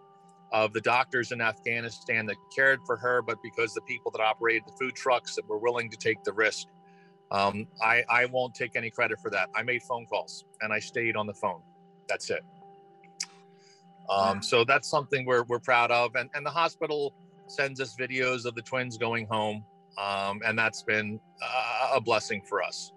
of 0.52 0.72
the 0.74 0.82
doctors 0.82 1.32
in 1.32 1.42
Afghanistan 1.42 2.28
that 2.28 2.36
cared 2.56 2.80
for 2.86 2.96
her, 2.98 3.24
but 3.24 3.38
because 3.42 3.74
the 3.74 3.82
people 3.82 4.12
that 4.12 4.22
operated 4.22 4.64
the 4.68 4.74
food 4.80 4.96
trucks 4.96 5.36
that 5.36 5.48
were 5.50 5.58
willing 5.58 5.90
to 5.90 5.98
take 5.98 6.24
the 6.24 6.34
risk 6.34 6.68
um, 7.34 7.68
I, 7.82 8.04
I 8.10 8.26
won't 8.26 8.54
take 8.54 8.76
any 8.76 8.92
credit 8.92 9.20
for 9.20 9.32
that. 9.32 9.50
I 9.56 9.64
made 9.64 9.82
phone 9.84 10.06
calls 10.06 10.46
and 10.62 10.72
I 10.72 10.80
stayed 10.80 11.16
on 11.16 11.26
the 11.26 11.34
phone. 11.34 11.62
That's 12.08 12.30
it. 12.30 12.46
Um, 14.08 14.44
so 14.44 14.64
that's 14.64 14.88
something 14.88 15.26
we're, 15.26 15.44
we're 15.44 15.60
proud 15.60 15.90
of. 15.90 16.16
And, 16.16 16.30
and 16.36 16.46
the 16.46 16.52
hospital 16.52 17.14
sends 17.48 17.82
us 17.82 17.96
videos 18.00 18.46
of 18.46 18.54
the 18.54 18.62
twins 18.62 18.98
going 18.98 19.26
home. 19.26 19.66
Um, 19.98 20.42
and 20.46 20.58
that's 20.58 20.84
been 20.84 21.20
uh, 21.42 21.96
a 21.96 22.02
blessing 22.02 22.44
for 22.48 22.62
us. 22.62 22.92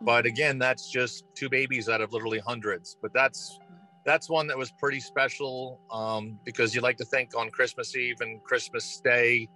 But 0.00 0.26
again, 0.26 0.58
that's 0.58 0.90
just 0.90 1.24
two 1.34 1.48
babies 1.48 1.88
out 1.88 2.00
of 2.00 2.12
literally 2.12 2.38
hundreds. 2.38 2.96
But 3.00 3.12
that's 3.14 3.58
that's 4.04 4.30
one 4.30 4.46
that 4.46 4.56
was 4.56 4.70
pretty 4.70 5.00
special 5.00 5.80
um, 5.90 6.38
because 6.44 6.74
you 6.74 6.80
like 6.80 6.96
to 6.98 7.04
think 7.04 7.36
on 7.36 7.50
Christmas 7.50 7.96
Eve 7.96 8.20
and 8.20 8.42
Christmas 8.44 9.00
Day, 9.00 9.48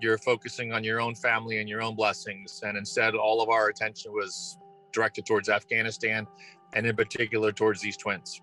you're 0.00 0.18
focusing 0.18 0.72
on 0.72 0.82
your 0.82 1.00
own 1.00 1.14
family 1.14 1.58
and 1.58 1.68
your 1.68 1.80
own 1.82 1.94
blessings. 1.94 2.60
And 2.64 2.76
instead, 2.76 3.14
all 3.14 3.40
of 3.40 3.48
our 3.48 3.68
attention 3.68 4.12
was 4.12 4.58
directed 4.92 5.24
towards 5.24 5.48
Afghanistan 5.48 6.26
and 6.72 6.86
in 6.86 6.96
particular 6.96 7.52
towards 7.52 7.80
these 7.80 7.96
twins. 7.96 8.42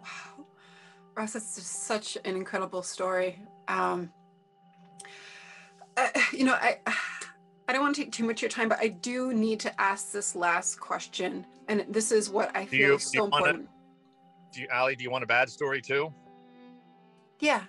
Wow. 0.00 0.46
Russ, 1.14 1.34
that's 1.34 1.54
just 1.54 1.84
such 1.84 2.18
an 2.24 2.34
incredible 2.34 2.82
story. 2.82 3.40
Um, 3.68 4.10
uh, 5.96 6.08
you 6.32 6.44
know, 6.44 6.54
I, 6.54 6.78
I 7.72 7.74
don't 7.74 7.84
want 7.84 7.96
to 7.96 8.02
take 8.02 8.12
too 8.12 8.24
much 8.24 8.40
of 8.40 8.42
your 8.42 8.50
time, 8.50 8.68
but 8.68 8.80
I 8.80 8.88
do 8.88 9.32
need 9.32 9.58
to 9.60 9.80
ask 9.80 10.12
this 10.12 10.36
last 10.36 10.78
question. 10.78 11.46
And 11.68 11.86
this 11.88 12.12
is 12.12 12.28
what 12.28 12.54
I 12.54 12.66
feel 12.66 12.90
you, 12.90 12.98
so 12.98 13.24
important. 13.24 13.64
A, 13.64 14.54
do 14.54 14.60
you, 14.60 14.68
Allie, 14.70 14.94
do 14.94 15.02
you 15.02 15.10
want 15.10 15.24
a 15.24 15.26
bad 15.26 15.48
story 15.48 15.80
too? 15.80 16.12
Yeah. 17.40 17.62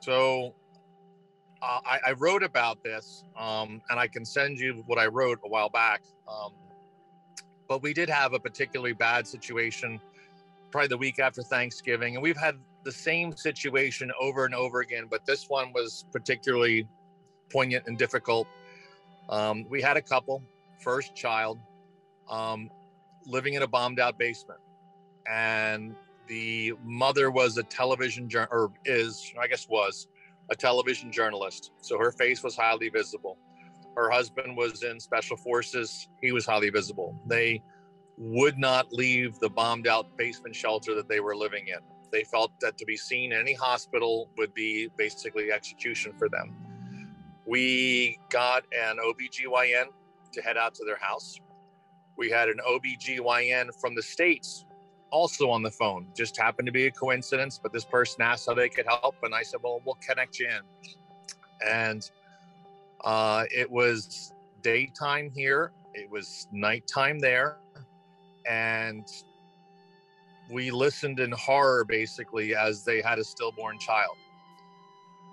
So 0.00 0.54
uh, 1.60 1.80
I, 1.84 1.98
I, 2.06 2.12
wrote 2.12 2.42
about 2.42 2.82
this, 2.82 3.24
um, 3.38 3.82
and 3.90 4.00
I 4.00 4.08
can 4.08 4.24
send 4.24 4.58
you 4.58 4.82
what 4.86 4.98
I 4.98 5.04
wrote 5.04 5.38
a 5.44 5.48
while 5.48 5.68
back. 5.68 6.00
Um, 6.26 6.52
but 7.68 7.82
we 7.82 7.92
did 7.92 8.08
have 8.08 8.32
a 8.32 8.40
particularly 8.40 8.94
bad 8.94 9.26
situation, 9.26 10.00
probably 10.70 10.88
the 10.88 10.96
week 10.96 11.18
after 11.18 11.42
Thanksgiving, 11.42 12.14
and 12.14 12.22
we've 12.22 12.38
had 12.38 12.56
the 12.84 12.92
same 12.92 13.36
situation 13.36 14.10
over 14.18 14.46
and 14.46 14.54
over 14.54 14.80
again. 14.80 15.08
But 15.10 15.26
this 15.26 15.46
one 15.50 15.74
was 15.74 16.06
particularly 16.10 16.88
poignant 17.50 17.84
and 17.86 17.98
difficult. 17.98 18.46
Um, 19.28 19.66
we 19.68 19.82
had 19.82 19.96
a 19.96 20.02
couple, 20.02 20.42
first 20.80 21.14
child, 21.14 21.58
um, 22.30 22.70
living 23.26 23.54
in 23.54 23.62
a 23.62 23.66
bombed-out 23.66 24.18
basement, 24.18 24.60
and 25.28 25.94
the 26.28 26.74
mother 26.84 27.30
was 27.30 27.56
a 27.56 27.62
television 27.62 28.28
or 28.50 28.72
is 28.84 29.32
I 29.40 29.46
guess 29.46 29.68
was 29.68 30.08
a 30.50 30.54
television 30.56 31.10
journalist, 31.10 31.72
so 31.80 31.98
her 31.98 32.12
face 32.12 32.42
was 32.42 32.56
highly 32.56 32.88
visible. 32.88 33.36
Her 33.96 34.10
husband 34.10 34.56
was 34.56 34.82
in 34.82 35.00
special 35.00 35.36
forces, 35.36 36.08
he 36.20 36.30
was 36.30 36.46
highly 36.46 36.70
visible. 36.70 37.18
They 37.26 37.62
would 38.18 38.58
not 38.58 38.92
leave 38.92 39.38
the 39.38 39.48
bombed 39.48 39.86
out 39.86 40.16
basement 40.16 40.54
shelter 40.54 40.94
that 40.94 41.08
they 41.08 41.20
were 41.20 41.36
living 41.36 41.68
in. 41.68 41.78
They 42.12 42.24
felt 42.24 42.52
that 42.60 42.78
to 42.78 42.84
be 42.84 42.96
seen 42.96 43.32
in 43.32 43.40
any 43.40 43.54
hospital 43.54 44.30
would 44.38 44.54
be 44.54 44.88
basically 44.96 45.50
execution 45.52 46.12
for 46.18 46.28
them. 46.28 46.54
We 47.46 48.18
got 48.30 48.64
an 48.76 48.98
OBGYN 48.98 49.86
to 50.32 50.42
head 50.42 50.56
out 50.56 50.74
to 50.76 50.84
their 50.84 50.96
house. 50.96 51.38
We 52.16 52.30
had 52.30 52.48
an 52.48 52.58
OBGYN 52.66 53.80
from 53.80 53.94
the 53.94 54.02
States 54.02 54.66
also 55.10 55.48
on 55.50 55.62
the 55.62 55.70
phone. 55.70 56.08
Just 56.16 56.36
happened 56.36 56.66
to 56.66 56.72
be 56.72 56.86
a 56.86 56.90
coincidence, 56.90 57.58
but 57.62 57.72
this 57.72 57.84
person 57.84 58.22
asked 58.22 58.46
how 58.46 58.54
they 58.54 58.68
could 58.68 58.86
help, 58.86 59.16
and 59.22 59.34
I 59.34 59.42
said, 59.42 59.60
"Well, 59.62 59.80
we'll 59.84 59.98
connect 60.06 60.38
you 60.38 60.48
in." 60.48 60.60
And 61.66 62.10
uh, 63.04 63.44
it 63.50 63.70
was 63.70 64.32
daytime 64.62 65.30
here. 65.34 65.72
It 65.94 66.10
was 66.10 66.48
nighttime 66.52 67.18
there, 67.18 67.58
and 68.46 69.06
we 70.50 70.70
listened 70.70 71.20
in 71.20 71.32
horror 71.32 71.84
basically 71.84 72.54
as 72.54 72.84
they 72.84 73.00
had 73.00 73.18
a 73.18 73.24
stillborn 73.24 73.78
child. 73.78 74.16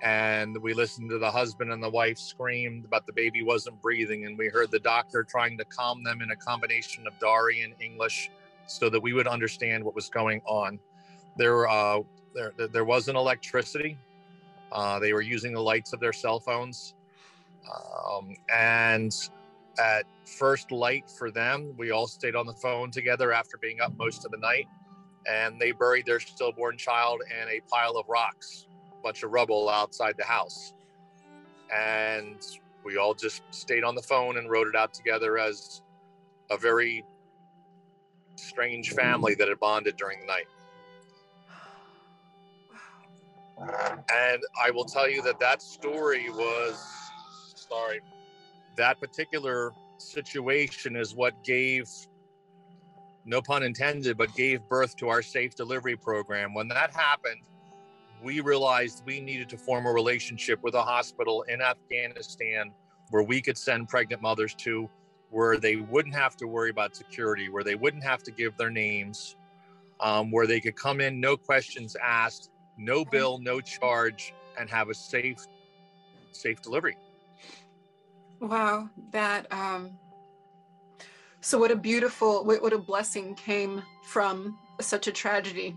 And 0.03 0.61
we 0.61 0.73
listened 0.73 1.09
to 1.11 1.17
the 1.17 1.31
husband 1.31 1.71
and 1.71 1.81
the 1.81 1.89
wife 1.89 2.17
scream 2.17 2.83
about 2.85 3.07
the 3.07 3.13
baby 3.13 3.41
wasn't 3.41 3.81
breathing, 3.81 4.25
and 4.25 4.37
we 4.37 4.49
heard 4.49 4.69
the 4.69 4.79
doctor 4.79 5.23
trying 5.23 5.57
to 5.57 5.65
calm 5.65 6.03
them 6.03 6.21
in 6.21 6.31
a 6.31 6.35
combination 6.35 7.07
of 7.07 7.17
Dari 7.19 7.61
and 7.61 7.73
English 7.79 8.29
so 8.67 8.89
that 8.89 8.99
we 8.99 9.13
would 9.13 9.27
understand 9.27 9.81
what 9.81 9.95
was 9.95 10.09
going 10.09 10.41
on. 10.45 10.77
There, 11.37 11.69
uh, 11.69 11.99
there, 12.35 12.51
there 12.67 12.83
wasn't 12.85 13.15
electricity. 13.15 13.97
Uh, 14.73 14.99
they 14.99 15.13
were 15.13 15.21
using 15.21 15.53
the 15.53 15.61
lights 15.61 15.93
of 15.93 16.01
their 16.01 16.13
cell 16.13 16.39
phones. 16.39 16.95
Um, 17.65 18.35
and 18.53 19.15
at 19.79 20.03
first 20.25 20.71
light 20.71 21.09
for 21.09 21.31
them, 21.31 21.73
we 21.77 21.91
all 21.91 22.07
stayed 22.07 22.35
on 22.35 22.45
the 22.45 22.53
phone 22.53 22.91
together 22.91 23.31
after 23.31 23.57
being 23.57 23.79
up 23.79 23.97
most 23.97 24.25
of 24.25 24.31
the 24.31 24.37
night. 24.37 24.67
And 25.29 25.59
they 25.61 25.71
buried 25.71 26.05
their 26.05 26.19
stillborn 26.19 26.77
child 26.77 27.21
in 27.29 27.47
a 27.47 27.61
pile 27.71 27.95
of 27.95 28.05
rocks, 28.09 28.67
bunch 29.03 29.23
of 29.23 29.31
rubble 29.31 29.69
outside 29.69 30.15
the 30.17 30.25
house. 30.25 30.73
And 31.75 32.41
We 32.83 32.97
all 32.97 33.13
just 33.13 33.41
stayed 33.51 33.83
on 33.83 33.95
the 33.95 34.01
phone 34.01 34.37
and 34.37 34.49
wrote 34.49 34.67
it 34.67 34.75
out 34.75 34.93
together 34.93 35.37
as 35.37 35.81
a 36.51 36.57
very 36.57 37.05
strange 38.35 38.91
family 38.91 39.35
that 39.35 39.47
had 39.47 39.59
bonded 39.59 39.95
during 39.95 40.19
the 40.19 40.25
night. 40.25 40.47
And 44.13 44.41
I 44.61 44.71
will 44.71 44.83
tell 44.83 45.09
you 45.09 45.21
that 45.21 45.39
that 45.39 45.61
story 45.61 46.29
was, 46.29 46.83
sorry, 47.55 48.01
that 48.75 48.99
particular 48.99 49.71
situation 49.97 50.97
is 50.97 51.15
what 51.15 51.41
gave, 51.43 51.87
no 53.25 53.41
pun 53.41 53.63
intended, 53.63 54.17
but 54.17 54.35
gave 54.35 54.59
birth 54.67 54.97
to 54.97 55.07
our 55.07 55.21
safe 55.21 55.55
delivery 55.55 55.95
program. 55.95 56.53
When 56.53 56.67
that 56.69 56.91
happened, 56.91 57.41
we 58.23 58.39
realized 58.39 59.03
we 59.05 59.19
needed 59.19 59.49
to 59.49 59.57
form 59.57 59.85
a 59.85 59.91
relationship 59.91 60.59
with 60.63 60.73
a 60.75 60.81
hospital 60.81 61.43
in 61.43 61.61
Afghanistan 61.61 62.71
where 63.09 63.23
we 63.23 63.41
could 63.41 63.57
send 63.57 63.89
pregnant 63.89 64.21
mothers 64.21 64.55
to, 64.55 64.89
where 65.29 65.57
they 65.57 65.75
wouldn't 65.75 66.15
have 66.15 66.37
to 66.37 66.47
worry 66.47 66.69
about 66.69 66.95
security, 66.95 67.49
where 67.49 67.63
they 67.63 67.75
wouldn't 67.75 68.03
have 68.03 68.23
to 68.23 68.31
give 68.31 68.55
their 68.57 68.69
names, 68.69 69.35
um, 69.99 70.31
where 70.31 70.47
they 70.47 70.59
could 70.59 70.75
come 70.75 71.01
in, 71.01 71.19
no 71.19 71.35
questions 71.35 71.95
asked, 72.01 72.49
no 72.77 73.03
bill, 73.03 73.39
no 73.39 73.59
charge, 73.59 74.33
and 74.57 74.69
have 74.69 74.89
a 74.89 74.93
safe, 74.93 75.45
safe 76.31 76.61
delivery. 76.61 76.97
Wow, 78.39 78.89
that 79.11 79.51
um 79.51 79.97
so 81.39 81.57
what 81.57 81.71
a 81.71 81.75
beautiful 81.75 82.43
what, 82.45 82.73
a 82.73 82.77
blessing 82.77 83.35
came 83.35 83.83
from 84.05 84.57
such 84.81 85.07
a 85.07 85.11
tragedy. 85.11 85.75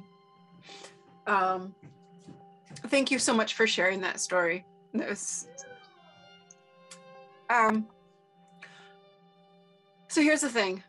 Um 1.26 1.74
thank 2.88 3.10
you 3.10 3.18
so 3.18 3.34
much 3.34 3.54
for 3.54 3.66
sharing 3.66 4.00
that 4.00 4.20
story. 4.20 4.64
That 4.94 5.08
was 5.08 5.48
um 7.50 7.86
so 10.08 10.22
here's 10.22 10.40
the 10.40 10.48
thing. 10.48 10.82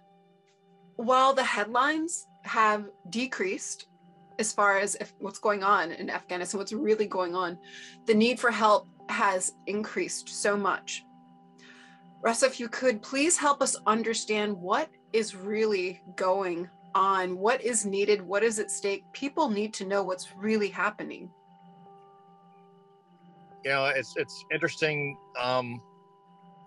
While 0.96 1.34
the 1.34 1.44
headlines 1.44 2.26
have 2.44 2.86
decreased 3.10 3.88
as 4.40 4.54
far 4.54 4.78
as 4.78 4.96
what's 5.20 5.40
going 5.40 5.64
on 5.64 5.92
in 5.92 6.10
Afghanistan, 6.10 6.60
what's 6.60 6.74
really 6.74 7.08
going 7.08 7.36
on, 7.36 7.58
the 8.06 8.14
need 8.14 8.40
for 8.40 8.52
help 8.52 8.88
has 9.10 9.54
increased 9.66 10.30
so 10.30 10.56
much. 10.56 11.04
Russ, 12.22 12.44
if 12.44 12.60
you 12.60 12.68
could 12.68 13.02
please 13.02 13.38
help 13.38 13.62
us 13.62 13.76
understand 13.86 14.56
what 14.56 14.90
is 15.14 15.36
really 15.36 16.02
going 16.16 16.70
on, 16.96 17.38
what 17.38 17.62
is 17.62 17.86
needed, 17.86 18.22
what 18.22 18.44
is 18.44 18.60
at 18.60 18.72
stake. 18.72 19.04
People 19.14 19.50
need 19.50 19.74
to 19.76 19.86
know 19.86 20.04
what's 20.04 20.34
really 20.36 20.70
happening. 20.70 21.30
You 23.68 23.74
know, 23.74 23.86
it's 23.88 24.16
it's 24.16 24.46
interesting 24.50 25.18
um, 25.38 25.82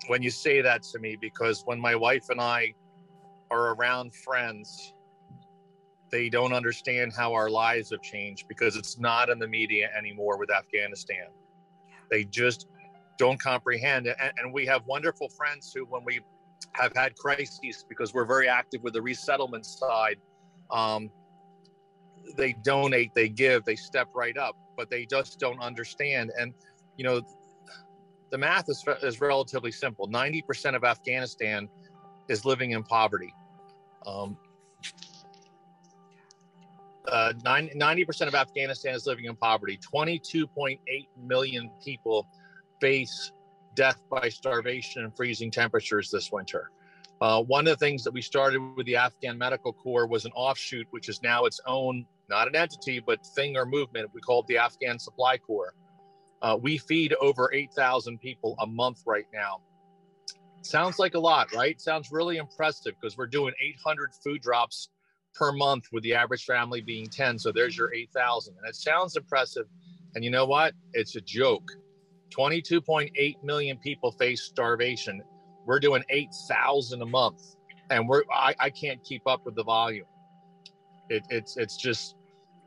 when 0.09 0.21
you 0.21 0.29
say 0.29 0.61
that 0.61 0.83
to 0.83 0.99
me 0.99 1.17
because 1.19 1.63
when 1.65 1.81
my 1.81 1.95
wife 1.95 2.29
and 2.29 2.39
I 2.39 2.75
are 3.51 3.75
around 3.75 4.15
friends 4.15 4.93
they 6.11 6.29
don't 6.29 6.53
understand 6.53 7.15
how 7.17 7.33
our 7.33 7.49
lives 7.49 7.89
have 7.91 8.03
changed 8.03 8.49
because 8.49 8.77
it's 8.77 8.99
not 8.99 9.31
in 9.31 9.39
the 9.39 9.49
media 9.49 9.89
anymore 9.97 10.37
with 10.37 10.51
Afghanistan. 10.51 11.29
They 12.11 12.25
just 12.25 12.67
don't 13.17 13.41
comprehend. 13.41 14.07
And, 14.07 14.33
and, 14.37 14.53
we 14.53 14.67
have 14.67 14.85
wonderful 14.87 15.31
friends 15.31 15.73
who, 15.75 15.85
when 15.87 16.05
we 16.05 16.21
have 16.73 16.93
had 16.97 17.15
crises, 17.17 17.87
because 17.89 18.13
we're 18.13 18.27
very 18.27 18.49
active 18.49 18.83
with 18.83 18.93
the 18.95 19.03
resettlement 19.03 19.65
side, 19.65 20.17
um, 20.71 21.11
they 22.37 22.55
donate, 22.65 23.15
they 23.15 23.29
give, 23.29 23.65
they 23.65 23.77
step 23.77 24.09
right 24.15 24.37
up, 24.37 24.57
but 24.77 24.91
they 24.91 25.07
just 25.07 25.39
don't 25.39 25.61
understand. 25.61 26.33
And, 26.39 26.53
you 26.97 27.05
know, 27.05 27.21
the 28.31 28.39
math 28.39 28.69
is, 28.69 28.85
is 29.03 29.21
relatively 29.21 29.73
simple 29.73 30.09
90% 30.09 30.77
of 30.77 30.85
Afghanistan 30.85 31.69
is 32.29 32.45
living 32.45 32.73
in 32.73 32.83
poverty. 32.85 33.35
Um, 34.07 34.37
uh, 37.09 37.33
90% 37.45 38.29
of 38.29 38.35
Afghanistan 38.35 38.95
is 38.95 39.07
living 39.07 39.25
in 39.25 39.35
poverty. 39.35 39.79
22.8 39.93 40.79
million 41.23 41.71
people 41.85 42.27
face 42.81 43.33
death 43.75 44.01
by 44.11 44.29
starvation 44.29 45.05
and 45.05 45.17
freezing 45.17 45.51
temperatures 45.51 46.11
this 46.11 46.31
winter. 46.31 46.71
Uh, 47.21 47.43
one 47.43 47.67
of 47.67 47.79
the 47.79 47.85
things 47.85 48.03
that 48.05 48.13
we 48.13 48.23
started 48.23 48.61
with 48.77 48.87
the 48.87 48.97
Afghan 48.97 49.37
Medical 49.37 49.73
Corps 49.73 50.07
was 50.07 50.25
an 50.25 50.33
offshoot, 50.33 50.87
which 50.91 51.09
is 51.09 51.23
now 51.23 51.45
its 51.45 51.61
own, 51.67 52.07
not 52.31 52.49
an 52.49 52.57
entity, 52.57 52.99
but 52.99 53.25
thing 53.27 53.57
or 53.57 53.67
movement. 53.67 54.09
We 54.15 54.21
call 54.21 54.41
it 54.41 54.47
the 54.47 54.57
Afghan 54.57 54.99
Supply 54.99 55.37
Corps. 55.37 55.75
Uh, 56.43 56.57
we 56.61 56.79
feed 56.79 57.15
over 57.21 57.53
8,000 57.53 58.19
people 58.19 58.57
a 58.61 58.67
month 58.67 59.03
right 59.07 59.27
now. 59.33 59.61
Sounds 60.63 60.99
like 60.99 61.15
a 61.15 61.19
lot, 61.19 61.53
right? 61.55 61.81
Sounds 61.81 62.11
really 62.13 62.37
impressive 62.37 62.95
because 63.01 63.17
we're 63.17 63.27
doing 63.27 63.55
800 63.61 64.11
food 64.23 64.43
drops 64.43 64.89
per 65.35 65.53
month 65.53 65.87
with 65.93 66.03
the 66.03 66.15
average 66.15 66.45
family 66.45 66.81
being 66.81 67.07
10 67.07 67.39
so 67.39 67.53
there's 67.53 67.77
your 67.77 67.95
8000 67.95 68.55
and 68.59 68.69
it 68.69 68.75
sounds 68.75 69.17
impressive. 69.17 69.67
And 70.15 70.25
you 70.25 70.31
know 70.31 70.45
what? 70.45 70.75
It's 70.93 71.17
a 71.17 71.21
joke. 71.21 71.71
22.8 72.37 73.45
million 73.45 73.79
people 73.79 74.13
face 74.13 74.43
starvation. 74.43 75.23
We're 75.67 75.81
doing 75.81 76.03
8000 76.11 77.01
a 77.01 77.07
month 77.07 77.43
and 77.91 78.09
we're 78.09 78.23
I, 78.33 78.55
I 78.59 78.71
can't 78.71 79.03
keep 79.05 79.27
up 79.27 79.45
with 79.45 79.55
the 79.55 79.65
volume. 79.65 80.07
It, 81.09 81.25
it's 81.29 81.57
it's 81.57 81.77
just 81.77 82.17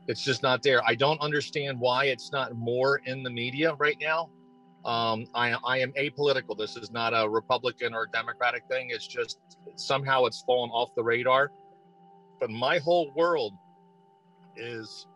it's 0.08 0.22
just 0.22 0.42
not 0.42 0.62
there. 0.62 0.82
I 0.86 0.94
don't 0.94 1.20
understand 1.20 1.80
why 1.80 2.06
it's 2.06 2.32
not 2.32 2.56
more 2.56 3.00
in 3.06 3.22
the 3.22 3.30
media 3.30 3.74
right 3.74 3.96
now. 4.00 4.30
Um, 4.84 5.26
I, 5.34 5.56
I 5.64 5.78
am 5.78 5.92
apolitical. 5.92 6.56
This 6.58 6.76
is 6.76 6.90
not 6.90 7.12
a 7.14 7.28
republican 7.28 7.94
or 7.94 8.06
democratic 8.06 8.64
thing. 8.68 8.88
It's 8.90 9.06
just 9.06 9.38
somehow 9.76 10.24
it's 10.26 10.42
fallen 10.42 10.70
off 10.70 10.90
the 10.94 11.02
radar. 11.02 11.50
But 12.40 12.50
my 12.50 12.78
whole 12.78 13.12
world 13.16 13.54
is 14.56 15.06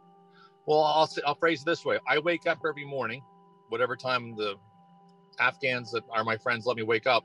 well 0.67 0.83
I'll, 0.83 1.09
I'll 1.27 1.35
phrase 1.35 1.63
it 1.63 1.67
this 1.67 1.85
way. 1.85 1.99
I 2.09 2.19
wake 2.19 2.47
up 2.47 2.59
every 2.67 2.85
morning 2.87 3.23
whatever 3.69 3.97
time 3.97 4.35
the 4.37 4.55
afghans 5.39 5.93
that 5.93 6.03
are 6.11 6.25
my 6.25 6.37
friends 6.37 6.67
let 6.67 6.77
me 6.77 6.83
wake 6.83 7.07
up 7.07 7.25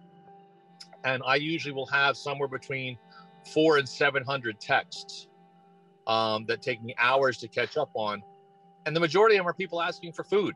and 1.04 1.21
i 1.26 1.36
usually 1.36 1.73
will 1.73 1.88
have 1.88 2.15
somewhere 2.15 2.47
between 2.47 2.97
four 3.54 3.78
and 3.78 3.88
700 3.88 4.60
texts 4.60 5.28
um, 6.07 6.45
that 6.45 6.61
take 6.61 6.83
me 6.83 6.95
hours 6.97 7.37
to 7.37 7.47
catch 7.47 7.77
up 7.77 7.89
on 7.93 8.21
and 8.85 8.95
the 8.95 8.99
majority 8.99 9.35
of 9.35 9.39
them 9.39 9.47
are 9.47 9.53
people 9.53 9.81
asking 9.81 10.11
for 10.11 10.23
food 10.23 10.55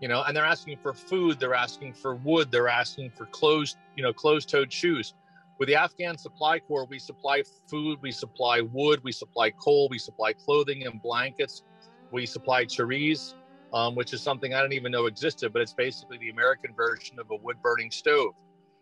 you 0.00 0.08
know 0.08 0.22
and 0.22 0.36
they're 0.36 0.44
asking 0.44 0.76
for 0.76 0.92
food 0.92 1.38
they're 1.38 1.54
asking 1.54 1.92
for 1.92 2.14
wood 2.16 2.50
they're 2.50 2.68
asking 2.68 3.10
for 3.10 3.26
closed 3.26 3.76
you 3.96 4.02
know 4.02 4.12
closed-toed 4.12 4.72
shoes 4.72 5.14
with 5.58 5.68
the 5.68 5.76
Afghan 5.76 6.18
Supply 6.18 6.58
Corps, 6.58 6.86
we 6.86 6.98
supply 6.98 7.42
food, 7.68 7.98
we 8.02 8.10
supply 8.10 8.60
wood, 8.60 9.00
we 9.04 9.12
supply 9.12 9.50
coal, 9.50 9.88
we 9.88 9.98
supply 9.98 10.32
clothing 10.32 10.84
and 10.84 11.00
blankets, 11.00 11.62
we 12.10 12.26
supply 12.26 12.64
charees, 12.64 13.34
um, 13.72 13.94
which 13.94 14.12
is 14.12 14.20
something 14.20 14.52
I 14.54 14.60
don't 14.60 14.72
even 14.72 14.90
know 14.90 15.06
existed, 15.06 15.52
but 15.52 15.62
it's 15.62 15.72
basically 15.72 16.18
the 16.18 16.30
American 16.30 16.74
version 16.74 17.18
of 17.20 17.30
a 17.30 17.36
wood 17.36 17.56
burning 17.62 17.90
stove. 17.90 18.34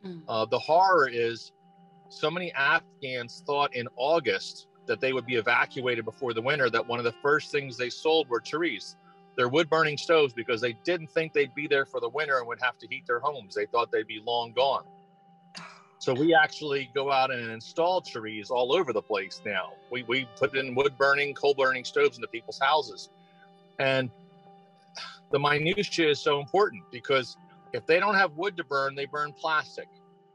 Mm. 0.05 0.23
Uh, 0.27 0.47
the 0.47 0.59
horror 0.59 1.09
is 1.09 1.53
so 2.09 2.31
many 2.31 2.53
Afghans 2.53 3.43
thought 3.47 3.75
in 3.75 3.87
August 3.97 4.69
that 4.87 5.01
they 5.01 5.13
would 5.13 5.27
be 5.27 5.37
evacuated 5.37 6.05
before 6.05 6.35
the 6.35 6.43
winter, 6.43 6.69
that 6.71 6.87
one 6.87 6.99
of 6.99 7.05
the 7.05 7.13
first 7.13 7.51
things 7.51 7.77
they 7.77 7.91
sold 7.91 8.29
were 8.29 8.41
charees. 8.41 8.97
They're 9.37 9.49
wood 9.49 9.71
burning 9.71 9.97
stoves 9.97 10.33
because 10.33 10.61
they 10.61 10.75
didn't 10.85 11.11
think 11.11 11.33
they'd 11.33 11.55
be 11.55 11.67
there 11.67 11.87
for 11.87 12.01
the 12.01 12.09
winter 12.09 12.39
and 12.39 12.47
would 12.47 12.61
have 12.61 12.79
to 12.79 12.87
heat 12.89 13.07
their 13.07 13.21
homes. 13.21 13.55
They 13.55 13.67
thought 13.67 13.91
they'd 13.91 14.07
be 14.07 14.23
long 14.25 14.53
gone. 14.53 14.85
So 15.99 16.13
we 16.13 16.35
actually 16.35 16.91
go 16.95 17.13
out 17.13 17.31
and 17.31 17.51
install 17.51 18.01
trees 18.01 18.51
all 18.51 18.75
over 18.75 18.93
the 18.93 19.01
place 19.01 19.41
now. 19.47 19.75
We, 19.91 20.03
we 20.03 20.29
put 20.37 20.57
in 20.57 20.75
wood 20.75 20.99
burning, 20.99 21.33
coal 21.33 21.55
burning 21.55 21.85
stoves 21.85 22.17
into 22.19 22.27
people's 22.27 22.59
houses. 22.59 23.09
And 23.79 24.11
the 25.31 25.39
minutia 25.39 26.11
is 26.11 26.19
so 26.19 26.41
important 26.41 26.83
because 26.91 27.37
if 27.73 27.87
they 27.87 28.01
don't 28.01 28.17
have 28.17 28.37
wood 28.37 28.57
to 28.57 28.65
burn, 28.65 28.95
they 28.95 29.07
burn 29.07 29.33
plastic, 29.33 29.89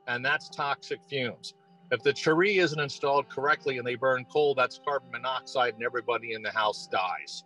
and 0.07 0.25
that's 0.25 0.49
toxic 0.49 1.03
fumes. 1.03 1.53
If 1.91 2.03
the 2.03 2.13
tree 2.13 2.59
isn't 2.59 2.79
installed 2.79 3.29
correctly 3.29 3.77
and 3.77 3.87
they 3.87 3.95
burn 3.95 4.25
coal, 4.25 4.53
that's 4.55 4.79
carbon 4.83 5.09
monoxide, 5.11 5.73
and 5.75 5.83
everybody 5.83 6.33
in 6.33 6.41
the 6.41 6.51
house 6.51 6.87
dies. 6.91 7.43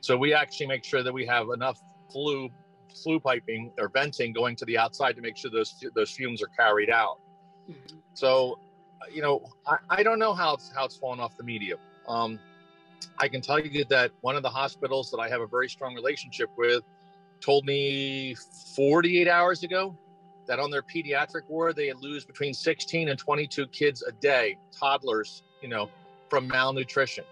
So 0.00 0.16
we 0.16 0.34
actually 0.34 0.66
make 0.66 0.84
sure 0.84 1.02
that 1.02 1.12
we 1.12 1.24
have 1.26 1.48
enough 1.50 1.80
flue 2.10 2.50
flue 2.94 3.20
piping 3.20 3.70
or 3.78 3.88
venting 3.88 4.32
going 4.32 4.56
to 4.56 4.64
the 4.64 4.78
outside 4.78 5.14
to 5.16 5.22
make 5.22 5.36
sure 5.36 5.50
those 5.50 5.74
those 5.94 6.10
fumes 6.10 6.42
are 6.42 6.48
carried 6.48 6.90
out. 6.90 7.18
Mm-hmm. 7.70 7.98
So, 8.14 8.58
you 9.12 9.22
know, 9.22 9.42
I, 9.66 9.76
I 9.90 10.02
don't 10.02 10.18
know 10.18 10.34
how 10.34 10.54
it's 10.54 10.72
how 10.74 10.84
it's 10.84 10.96
fallen 10.96 11.20
off 11.20 11.36
the 11.36 11.44
media. 11.44 11.76
Um, 12.08 12.38
I 13.18 13.28
can 13.28 13.40
tell 13.40 13.58
you 13.58 13.84
that 13.86 14.10
one 14.20 14.36
of 14.36 14.42
the 14.42 14.50
hospitals 14.50 15.10
that 15.10 15.18
I 15.18 15.28
have 15.28 15.40
a 15.40 15.46
very 15.46 15.68
strong 15.68 15.94
relationship 15.94 16.50
with 16.56 16.82
told 17.40 17.64
me 17.66 18.34
48 18.74 19.28
hours 19.28 19.62
ago 19.62 19.96
that 20.46 20.58
on 20.58 20.70
their 20.70 20.82
pediatric 20.82 21.48
ward 21.48 21.76
they 21.76 21.92
lose 21.92 22.24
between 22.24 22.54
16 22.54 23.08
and 23.08 23.18
22 23.18 23.66
kids 23.68 24.02
a 24.02 24.12
day, 24.12 24.56
toddlers, 24.78 25.42
you 25.62 25.68
know, 25.68 25.88
from 26.28 26.46
malnutrition. 26.48 27.24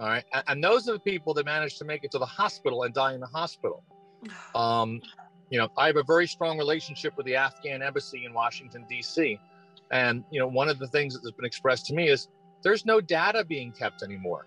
All 0.00 0.06
right, 0.06 0.24
and, 0.46 0.62
those 0.62 0.88
are 0.88 0.92
the 0.92 1.00
people 1.00 1.34
that 1.34 1.44
manage 1.44 1.76
to 1.78 1.84
make 1.84 2.04
it 2.04 2.12
to 2.12 2.18
the 2.18 2.26
hospital 2.26 2.84
and 2.84 2.94
die 2.94 3.14
in 3.14 3.20
the 3.20 3.26
hospital. 3.26 3.82
Um, 4.54 5.00
you 5.50 5.58
know, 5.58 5.68
I 5.76 5.86
have 5.86 5.96
a 5.96 6.02
very 6.02 6.26
strong 6.26 6.58
relationship 6.58 7.16
with 7.16 7.24
the 7.24 7.36
Afghan 7.36 7.82
embassy 7.82 8.24
in 8.26 8.34
Washington, 8.34 8.84
D.C. 8.88 9.38
And, 9.90 10.24
you 10.30 10.40
know, 10.40 10.46
one 10.46 10.68
of 10.68 10.78
the 10.78 10.86
things 10.86 11.14
that 11.14 11.20
has 11.22 11.32
been 11.32 11.44
expressed 11.44 11.86
to 11.86 11.94
me 11.94 12.08
is 12.08 12.28
there's 12.62 12.84
no 12.84 13.00
data 13.00 13.44
being 13.44 13.72
kept 13.72 14.02
anymore. 14.02 14.46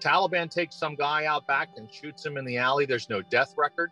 Taliban 0.00 0.50
takes 0.50 0.76
some 0.76 0.96
guy 0.96 1.24
out 1.24 1.46
back 1.46 1.70
and 1.76 1.92
shoots 1.92 2.26
him 2.26 2.36
in 2.36 2.44
the 2.44 2.58
alley. 2.58 2.84
There's 2.84 3.08
no 3.08 3.22
death 3.22 3.54
record. 3.56 3.90